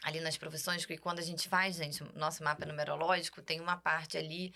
[0.02, 4.16] ali nas profissões, que quando a gente faz, gente, nosso mapa numerológico, tem uma parte
[4.16, 4.52] ali.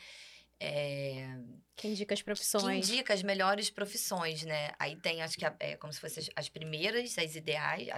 [0.58, 1.36] É,
[1.74, 2.86] que indica as profissões.
[2.86, 4.72] Que indica as melhores profissões, né?
[4.78, 7.88] Aí tem, acho que é como se fossem as primeiras, as ideais,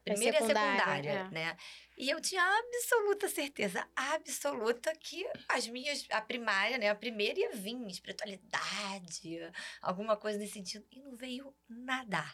[0.00, 1.30] primeira e a secundária, é.
[1.30, 1.56] né?
[1.96, 6.88] E eu tinha absoluta certeza, absoluta, que as minhas, a primária, né?
[6.88, 9.38] A primeira ia vir, espiritualidade,
[9.82, 10.86] alguma coisa nesse sentido.
[10.90, 12.24] E não veio nada.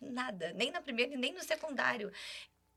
[0.00, 0.52] Nada.
[0.52, 2.12] Nem na primeira, nem no secundário.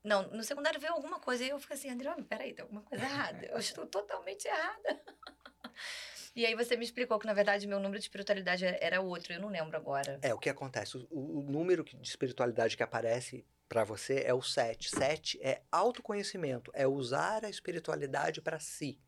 [0.02, 1.44] Não, no secundário veio alguma coisa.
[1.44, 3.46] E eu fiquei assim, André, peraí, tem alguma coisa errada.
[3.46, 5.00] Eu estou totalmente errada.
[6.34, 9.40] E aí você me explicou que, na verdade, meu número de espiritualidade era outro, eu
[9.40, 10.20] não lembro agora.
[10.22, 10.96] É, o que acontece?
[11.10, 14.90] O, o número de espiritualidade que aparece para você é o 7.
[14.90, 18.98] 7 é autoconhecimento, é usar a espiritualidade para si.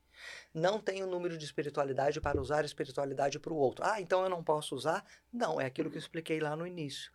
[0.52, 3.84] Não tem o um número de espiritualidade para usar a espiritualidade para o outro.
[3.84, 5.04] Ah, então eu não posso usar?
[5.32, 7.10] Não, é aquilo que eu expliquei lá no início.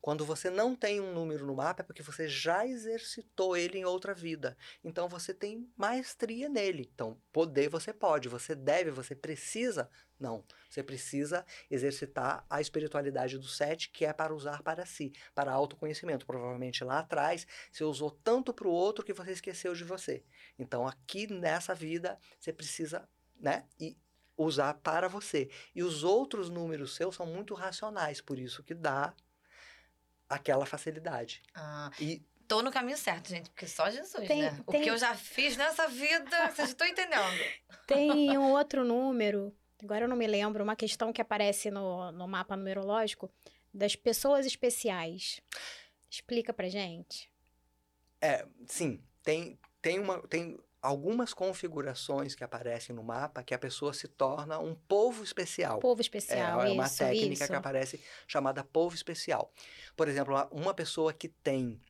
[0.00, 3.84] Quando você não tem um número no mapa, é porque você já exercitou ele em
[3.84, 4.56] outra vida.
[4.82, 6.88] Então você tem maestria nele.
[6.94, 9.90] Então, poder você pode, você deve, você precisa.
[10.18, 10.44] Não.
[10.70, 16.26] Você precisa exercitar a espiritualidade do sete, que é para usar para si, para autoconhecimento.
[16.26, 20.24] Provavelmente lá atrás você usou tanto para o outro que você esqueceu de você.
[20.58, 23.08] Então, aqui nessa vida, você precisa,
[23.40, 23.64] né?
[23.80, 23.96] E
[24.36, 25.50] usar para você.
[25.74, 29.12] E os outros números seus são muito racionais, por isso que dá
[30.28, 31.42] aquela facilidade.
[31.54, 31.90] Ah.
[32.00, 34.50] E tô no caminho certo, gente, porque só Jesus, tem, né?
[34.50, 34.80] Tem...
[34.80, 37.44] O que eu já fiz nessa vida, vocês estão entendendo.
[37.86, 42.26] Tem um outro número, agora eu não me lembro, uma questão que aparece no, no
[42.26, 43.30] mapa numerológico
[43.72, 45.40] das pessoas especiais.
[46.10, 47.30] Explica pra gente.
[48.20, 53.92] É, sim, tem, tem, uma, tem algumas configurações que aparecem no mapa que a pessoa
[53.92, 55.78] se torna um povo especial.
[55.80, 57.46] Povo especial, é, é uma isso, técnica isso.
[57.46, 59.52] que aparece chamada povo especial.
[59.96, 61.80] Por exemplo, uma pessoa que tem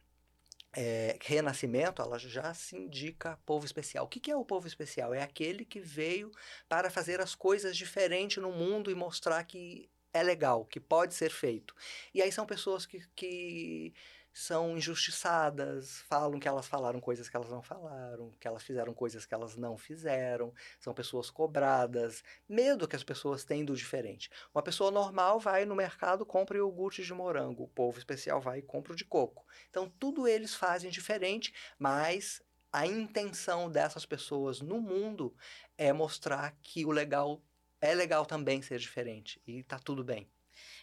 [0.75, 4.05] é, renascimento, ela já se indica povo especial.
[4.05, 5.13] O que, que é o povo especial?
[5.13, 6.31] É aquele que veio
[6.69, 11.31] para fazer as coisas diferentes no mundo e mostrar que é legal, que pode ser
[11.31, 11.75] feito.
[12.15, 13.93] E aí são pessoas que, que
[14.39, 19.27] são injustiçadas, falam que elas falaram coisas que elas não falaram, que elas fizeram coisas
[19.27, 24.31] que elas não fizeram, são pessoas cobradas, medo que as pessoas têm do diferente.
[24.55, 28.63] Uma pessoa normal vai no mercado, compra iogurte de morango, o povo especial vai e
[28.63, 29.45] compra o de coco.
[29.71, 32.41] Então, tudo eles fazem diferente, mas
[32.73, 35.35] a intenção dessas pessoas no mundo
[35.77, 37.43] é mostrar que o legal
[37.81, 40.31] é legal também ser diferente e tá tudo bem.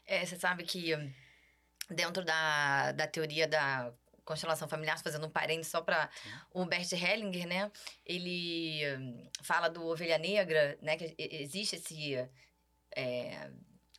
[0.06, 0.92] É, você sabe que
[1.90, 3.94] dentro da, da teoria da
[4.26, 6.10] constelação familiar, fazendo um parênteses só para
[6.52, 7.72] o Bert Hellinger, né?
[8.06, 10.98] Ele hum, fala do ovelha negra, né?
[10.98, 12.28] Que existe esse...
[12.96, 13.50] É,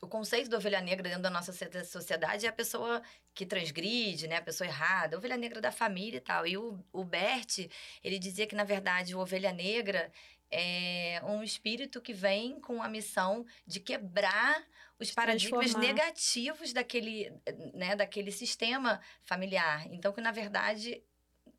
[0.03, 1.53] o conceito da ovelha negra dentro da nossa
[1.85, 3.03] sociedade é a pessoa
[3.35, 4.37] que transgride, né?
[4.37, 6.47] A pessoa errada, a ovelha negra da família e tal.
[6.47, 7.69] E o, o Bert,
[8.05, 10.13] ele dizia que, na verdade, o ovelha negra
[10.51, 14.65] é um espírito que vem com a missão de quebrar
[14.99, 17.33] os paradigmas negativos daquele,
[17.75, 19.87] né, daquele sistema familiar.
[19.93, 21.03] Então, que na verdade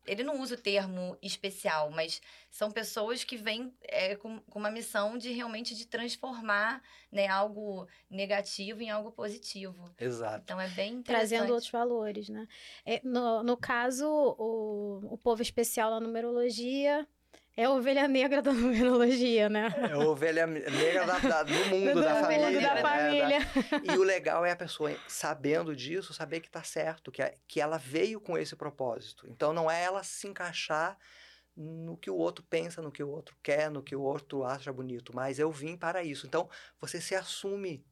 [0.08, 2.20] ele não usa o termo especial, mas
[2.50, 6.82] são pessoas que vêm é, com, com, uma missão de realmente de transformar
[7.12, 9.94] né, algo negativo em algo positivo.
[9.98, 10.40] Exato.
[10.44, 12.48] Então é bem Trazendo outros valores, né?
[12.84, 17.06] É, no, no caso, o, o povo especial na numerologia
[17.58, 19.74] é a ovelha negra da numerologia, né?
[19.76, 22.80] É a ovelha negra da, da, do mundo do, da, família, da né?
[22.80, 23.40] família.
[23.40, 23.94] Da...
[23.94, 27.60] E o legal é a pessoa, sabendo disso, saber que tá certo, que, é, que
[27.60, 29.26] ela veio com esse propósito.
[29.28, 30.96] Então não é ela se encaixar
[31.56, 34.72] no que o outro pensa, no que o outro quer, no que o outro acha
[34.72, 36.28] bonito, mas eu vim para isso.
[36.28, 36.48] Então
[36.80, 37.84] você se assume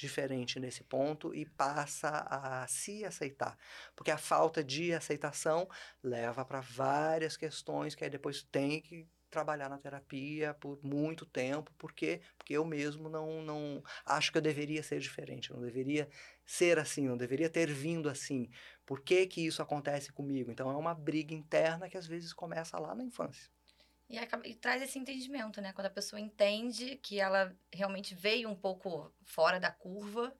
[0.00, 3.56] diferente nesse ponto e passa a se aceitar.
[3.94, 5.68] Porque a falta de aceitação
[6.02, 11.72] leva para várias questões que aí depois tem que trabalhar na terapia por muito tempo,
[11.78, 16.08] porque porque eu mesmo não não acho que eu deveria ser diferente, não deveria
[16.44, 18.50] ser assim, não deveria ter vindo assim.
[18.84, 20.50] Por que que isso acontece comigo?
[20.50, 23.50] Então é uma briga interna que às vezes começa lá na infância.
[24.10, 25.72] E, acaba, e traz esse entendimento, né?
[25.72, 30.34] Quando a pessoa entende que ela realmente veio um pouco fora da curva,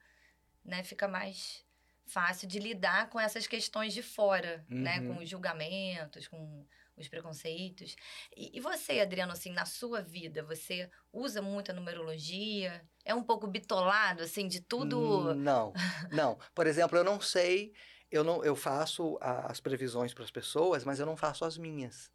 [0.65, 0.83] né?
[0.83, 1.65] Fica mais
[2.05, 4.81] fácil de lidar com essas questões de fora, uhum.
[4.81, 5.01] né?
[5.07, 6.67] Com os julgamentos, com
[6.97, 7.95] os preconceitos.
[8.37, 12.85] E, e, você, Adriano, assim, na sua vida, você usa muita numerologia?
[13.05, 15.33] É um pouco bitolado, assim, de tudo?
[15.33, 15.73] Não,
[16.11, 16.39] não.
[16.57, 17.73] Por exemplo, eu não sei,
[18.11, 22.11] eu não, eu faço as previsões para as pessoas, mas eu não faço as minhas.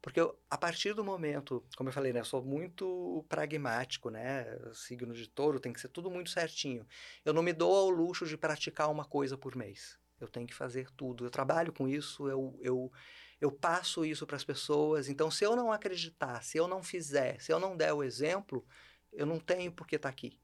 [0.00, 4.46] Porque eu, a partir do momento, como eu falei, né, eu sou muito pragmático, né?
[4.72, 6.86] Signo de touro tem que ser tudo muito certinho.
[7.24, 9.98] Eu não me dou ao luxo de praticar uma coisa por mês.
[10.20, 11.24] Eu tenho que fazer tudo.
[11.24, 12.92] Eu trabalho com isso, eu, eu,
[13.40, 15.08] eu passo isso para as pessoas.
[15.08, 18.64] Então, se eu não acreditar, se eu não fizer, se eu não der o exemplo,
[19.12, 20.38] eu não tenho por que estar tá aqui.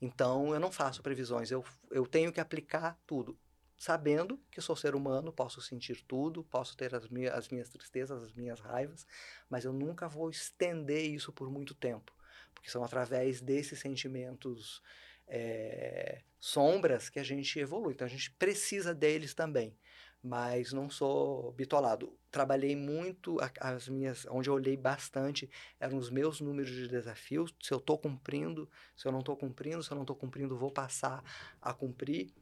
[0.00, 3.38] Então, eu não faço previsões, eu, eu tenho que aplicar tudo
[3.82, 8.22] sabendo que sou ser humano, posso sentir tudo, posso ter as minhas, as minhas tristezas,
[8.22, 9.04] as minhas raivas,
[9.50, 12.12] mas eu nunca vou estender isso por muito tempo,
[12.54, 14.80] porque são através desses sentimentos
[15.26, 17.94] é, sombras que a gente evolui.
[17.94, 19.76] Então a gente precisa deles também,
[20.22, 22.16] mas não sou bitolado.
[22.30, 27.52] Trabalhei muito as minhas, onde eu olhei bastante eram os meus números de desafios.
[27.60, 30.70] Se eu estou cumprindo, se eu não estou cumprindo, se eu não estou cumprindo, vou
[30.70, 31.24] passar
[31.60, 32.32] a cumprir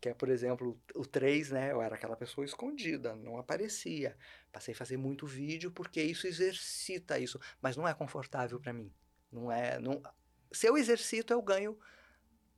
[0.00, 1.72] que é, por exemplo, o 3, né?
[1.72, 4.16] Eu era aquela pessoa escondida, não aparecia.
[4.52, 8.92] Passei a fazer muito vídeo porque isso exercita isso, mas não é confortável para mim.
[9.30, 10.02] Não é, não
[10.52, 11.78] Se eu exercito, eu ganho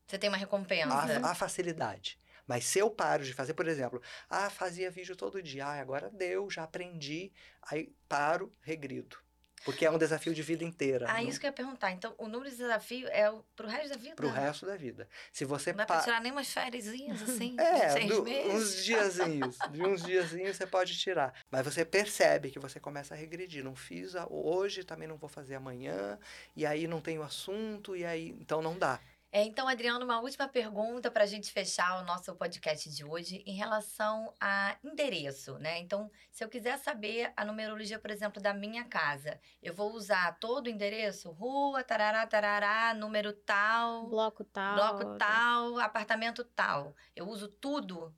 [0.07, 0.95] Você tem uma recompensa.
[0.95, 2.21] A, a facilidade.
[2.47, 6.09] Mas se eu paro de fazer, por exemplo, ah, fazia vídeo todo dia, ah, agora
[6.09, 7.31] deu, já aprendi,
[7.63, 9.19] aí paro, regrido.
[9.65, 11.07] Porque é um desafio de vida inteira.
[11.09, 11.29] Ah, não?
[11.29, 11.91] isso que eu ia perguntar.
[11.91, 14.15] Então, o número de desafio é pro resto da vida?
[14.15, 15.09] Pro resto da vida.
[15.33, 15.95] Se você não dá pa...
[15.95, 16.87] pra tirar nem umas férias
[17.23, 17.57] assim?
[17.59, 19.59] é, do, uns diazinhos.
[19.71, 21.35] de uns diazinhos você pode tirar.
[21.51, 23.65] Mas você percebe que você começa a regredir.
[23.65, 26.19] Não fiz hoje, também não vou fazer amanhã.
[26.57, 28.31] E aí não tenho assunto, e aí...
[28.41, 29.01] Então não dá.
[29.31, 33.43] É, então, Adriano, uma última pergunta para a gente fechar o nosso podcast de hoje
[33.45, 35.79] em relação a endereço, né?
[35.81, 40.39] Então, se eu quiser saber a numerologia, por exemplo, da minha casa, eu vou usar
[40.39, 41.31] todo o endereço?
[41.31, 44.09] Rua, tarará, tarará, número tal.
[44.09, 44.75] Bloco tal.
[44.75, 46.97] Bloco tal, apartamento tal.
[47.15, 48.15] Eu uso tudo?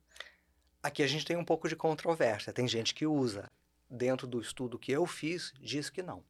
[0.80, 2.52] Aqui a gente tem um pouco de controvérsia.
[2.52, 3.50] Tem gente que usa.
[3.90, 6.24] Dentro do estudo que eu fiz, diz que não.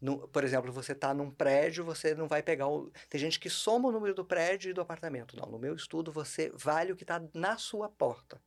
[0.00, 2.90] No, por exemplo, você está num prédio, você não vai pegar o.
[3.08, 5.36] Tem gente que soma o número do prédio e do apartamento.
[5.36, 8.40] Não, no meu estudo, você vale o que está na sua porta.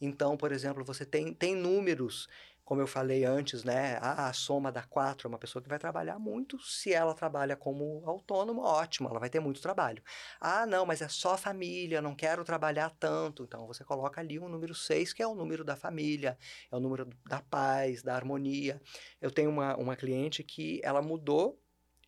[0.00, 2.28] Então, por exemplo, você tem, tem números
[2.66, 5.78] como eu falei antes, né, a, a soma da quatro é uma pessoa que vai
[5.78, 6.60] trabalhar muito.
[6.60, 10.02] Se ela trabalha como autônoma, ótimo, ela vai ter muito trabalho.
[10.40, 13.44] Ah, não, mas é só família, não quero trabalhar tanto.
[13.44, 16.36] Então você coloca ali o número seis, que é o número da família,
[16.70, 18.82] é o número da paz, da harmonia.
[19.20, 21.56] Eu tenho uma, uma cliente que ela mudou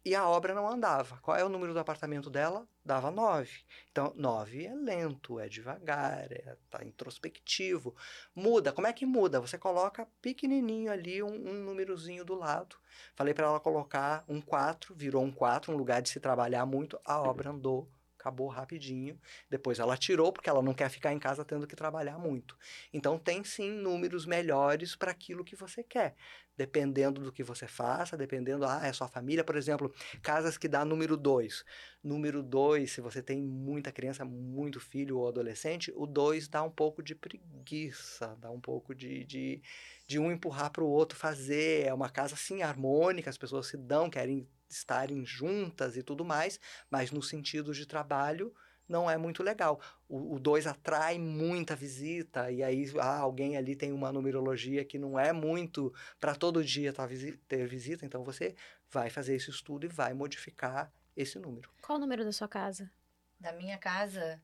[0.04, 1.18] e a obra não andava.
[1.18, 2.66] Qual é o número do apartamento dela?
[2.84, 3.64] Dava nove.
[3.90, 7.94] Então, nove é lento, é devagar, é tá introspectivo.
[8.34, 8.72] Muda.
[8.72, 9.40] Como é que muda?
[9.40, 12.76] Você coloca pequenininho ali um, um númerozinho do lado.
[13.14, 16.98] Falei para ela colocar um quatro, virou um quatro, um lugar de se trabalhar muito.
[17.04, 17.88] A obra andou
[18.28, 19.18] acabou rapidinho.
[19.50, 22.56] Depois ela tirou porque ela não quer ficar em casa tendo que trabalhar muito.
[22.92, 26.14] Então tem sim números melhores para aquilo que você quer,
[26.56, 30.84] dependendo do que você faça, dependendo, ah, é sua família, por exemplo, casas que dá
[30.84, 31.64] número 2.
[32.02, 36.70] Número 2, se você tem muita criança, muito filho ou adolescente, o 2 dá um
[36.70, 39.62] pouco de preguiça, dá um pouco de, de,
[40.06, 41.86] de um empurrar para o outro fazer.
[41.86, 46.60] É uma casa sim harmônica, as pessoas se dão, querem estarem juntas e tudo mais,
[46.90, 48.54] mas no sentido de trabalho
[48.88, 49.80] não é muito legal.
[50.08, 55.18] O 2 atrai muita visita, e aí ah, alguém ali tem uma numerologia que não
[55.18, 57.06] é muito para todo dia tá,
[57.46, 58.56] ter visita, então você
[58.90, 61.70] vai fazer esse estudo e vai modificar esse número.
[61.82, 62.90] Qual o número da sua casa?
[63.38, 64.40] Da minha casa,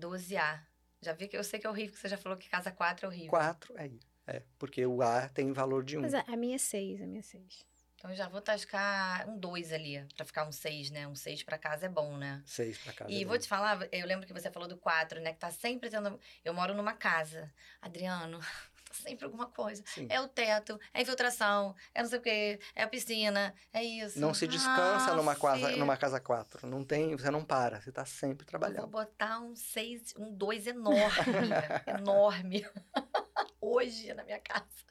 [0.00, 0.60] 12A.
[1.02, 3.04] Já vi que eu sei que é horrível, que você já falou que casa 4
[3.04, 3.30] é horrível.
[3.30, 3.90] 4, é,
[4.26, 6.00] é, porque o A tem valor de 1.
[6.00, 6.02] Um.
[6.02, 7.66] Mas a, a minha é 6, a minha é 6.
[8.06, 11.08] Então já vou tascar um 2 ali, pra ficar um 6, né?
[11.08, 12.40] Um 6 pra casa é bom, né?
[12.46, 13.10] 6 pra casa.
[13.10, 15.32] E é vou te falar, eu lembro que você falou do 4, né?
[15.32, 16.16] Que tá sempre tendo.
[16.44, 17.52] Eu moro numa casa.
[17.82, 18.38] Adriano,
[18.86, 19.82] tá sempre alguma coisa.
[19.86, 20.06] Sim.
[20.08, 23.82] É o teto, é a infiltração, é não sei o quê, é a piscina, é
[23.82, 24.20] isso.
[24.20, 26.64] Não se descansa numa, casa, numa casa 4.
[26.64, 28.76] Não tem, você não para, você tá sempre trabalhando.
[28.76, 31.02] Eu vou botar um 6, um 2 enorme,
[31.98, 32.64] enorme.
[33.60, 34.86] Hoje na minha casa.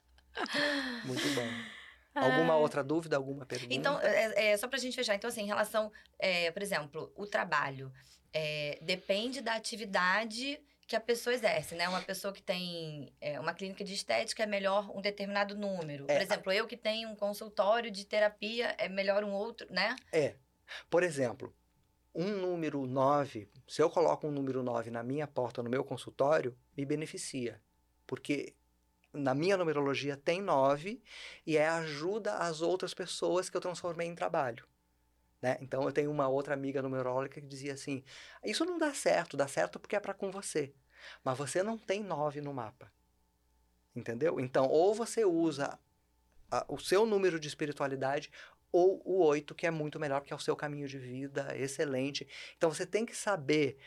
[1.06, 1.85] Muito bom.
[2.16, 2.58] Alguma ah.
[2.58, 3.74] outra dúvida, alguma pergunta?
[3.74, 5.16] Então, é, é, só pra gente fechar.
[5.16, 7.92] Então, assim, em relação, é, por exemplo, o trabalho.
[8.38, 11.88] É, depende da atividade que a pessoa exerce, né?
[11.90, 16.06] Uma pessoa que tem é, uma clínica de estética é melhor um determinado número.
[16.08, 19.96] É, por exemplo, eu que tenho um consultório de terapia é melhor um outro, né?
[20.12, 20.36] É.
[20.90, 21.54] Por exemplo,
[22.14, 26.58] um número 9, se eu coloco um número 9 na minha porta, no meu consultório,
[26.78, 27.62] me beneficia.
[28.06, 28.54] Porque
[29.16, 31.02] na minha numerologia tem nove
[31.46, 34.66] e é ajuda às outras pessoas que eu transformei em trabalho.
[35.42, 35.58] Né?
[35.62, 38.04] Então eu tenho uma outra amiga numeróloga que dizia assim:
[38.44, 40.74] isso não dá certo, dá certo porque é para com você,
[41.24, 42.92] mas você não tem nove no mapa,
[43.96, 44.40] entendeu?
[44.40, 45.78] Então ou você usa
[46.50, 48.32] a, o seu número de espiritualidade
[48.72, 52.28] ou o oito que é muito melhor que é o seu caminho de vida excelente.
[52.58, 53.78] Então você tem que saber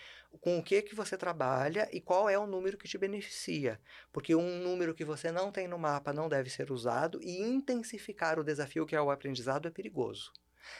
[0.41, 3.81] com o que que você trabalha e qual é o número que te beneficia.
[4.13, 8.39] Porque um número que você não tem no mapa não deve ser usado e intensificar
[8.39, 10.33] o desafio que é o aprendizado é perigoso.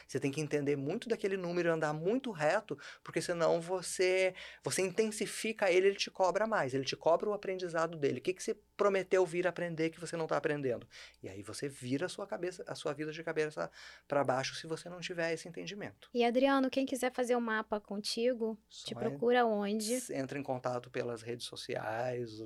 [0.07, 4.33] Você tem que entender muito daquele número e andar muito reto, porque senão você
[4.63, 8.19] você intensifica ele, ele te cobra mais, ele te cobra o aprendizado dele.
[8.19, 10.87] O que, que você prometeu vir aprender que você não está aprendendo?
[11.21, 13.69] E aí você vira a sua cabeça, a sua vida de cabeça
[14.07, 16.09] para baixo se você não tiver esse entendimento.
[16.13, 19.99] E Adriano, quem quiser fazer o um mapa contigo, Só te procura onde?
[20.11, 22.41] Entra em contato pelas redes sociais,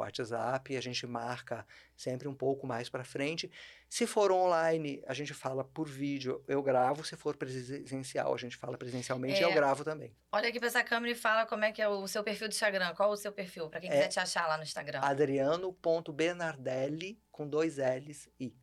[0.00, 1.64] WhatsApp, a gente marca
[1.96, 3.50] sempre um pouco mais para frente.
[3.88, 7.04] Se for online, a gente fala por vídeo, eu gravo.
[7.04, 10.14] Se for presencial, a gente fala presencialmente, é, eu gravo também.
[10.30, 12.52] Olha aqui para essa câmera e fala como é que é o seu perfil do
[12.52, 12.94] Instagram.
[12.94, 15.00] Qual o seu perfil, para quem é quiser te achar lá no Instagram?
[15.02, 18.54] Adriano.bernardelli, com dois L's e.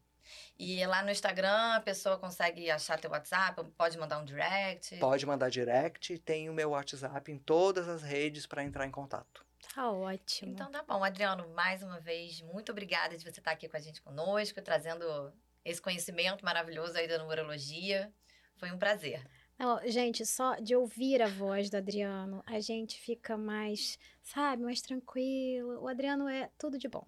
[0.58, 4.98] E lá no Instagram a pessoa consegue achar teu WhatsApp, pode mandar um direct?
[4.98, 9.45] Pode mandar direct, tem o meu WhatsApp em todas as redes para entrar em contato.
[9.74, 10.52] Tá ótimo.
[10.52, 13.80] Então tá bom, Adriano, mais uma vez, muito obrigada de você estar aqui com a
[13.80, 18.14] gente conosco, trazendo esse conhecimento maravilhoso aí da numerologia.
[18.58, 19.26] Foi um prazer.
[19.58, 24.82] Não, gente, só de ouvir a voz do Adriano, a gente fica mais, sabe, mais
[24.82, 25.82] tranquilo.
[25.82, 27.08] O Adriano é tudo de bom.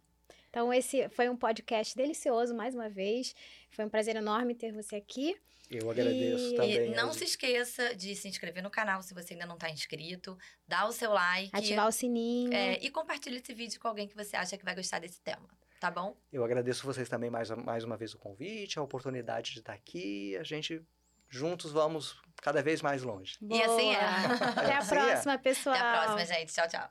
[0.58, 3.36] Então, esse foi um podcast delicioso, mais uma vez.
[3.70, 5.40] Foi um prazer enorme ter você aqui.
[5.70, 6.56] Eu agradeço e...
[6.56, 6.92] também.
[6.92, 10.36] E não se esqueça de se inscrever no canal se você ainda não está inscrito.
[10.68, 11.52] Dá o seu like.
[11.54, 12.52] Ativar o sininho.
[12.52, 15.48] É, e compartilhe esse vídeo com alguém que você acha que vai gostar desse tema.
[15.80, 16.18] Tá bom?
[16.34, 20.36] Eu agradeço vocês também mais, mais uma vez o convite, a oportunidade de estar aqui.
[20.38, 20.82] A gente
[21.30, 23.38] juntos vamos cada vez mais longe.
[23.40, 23.62] Boa.
[23.62, 24.00] E assim é.
[24.00, 25.06] Até a assim é.
[25.06, 25.76] próxima, pessoal.
[25.76, 26.52] Até a próxima, gente.
[26.52, 26.90] Tchau, tchau.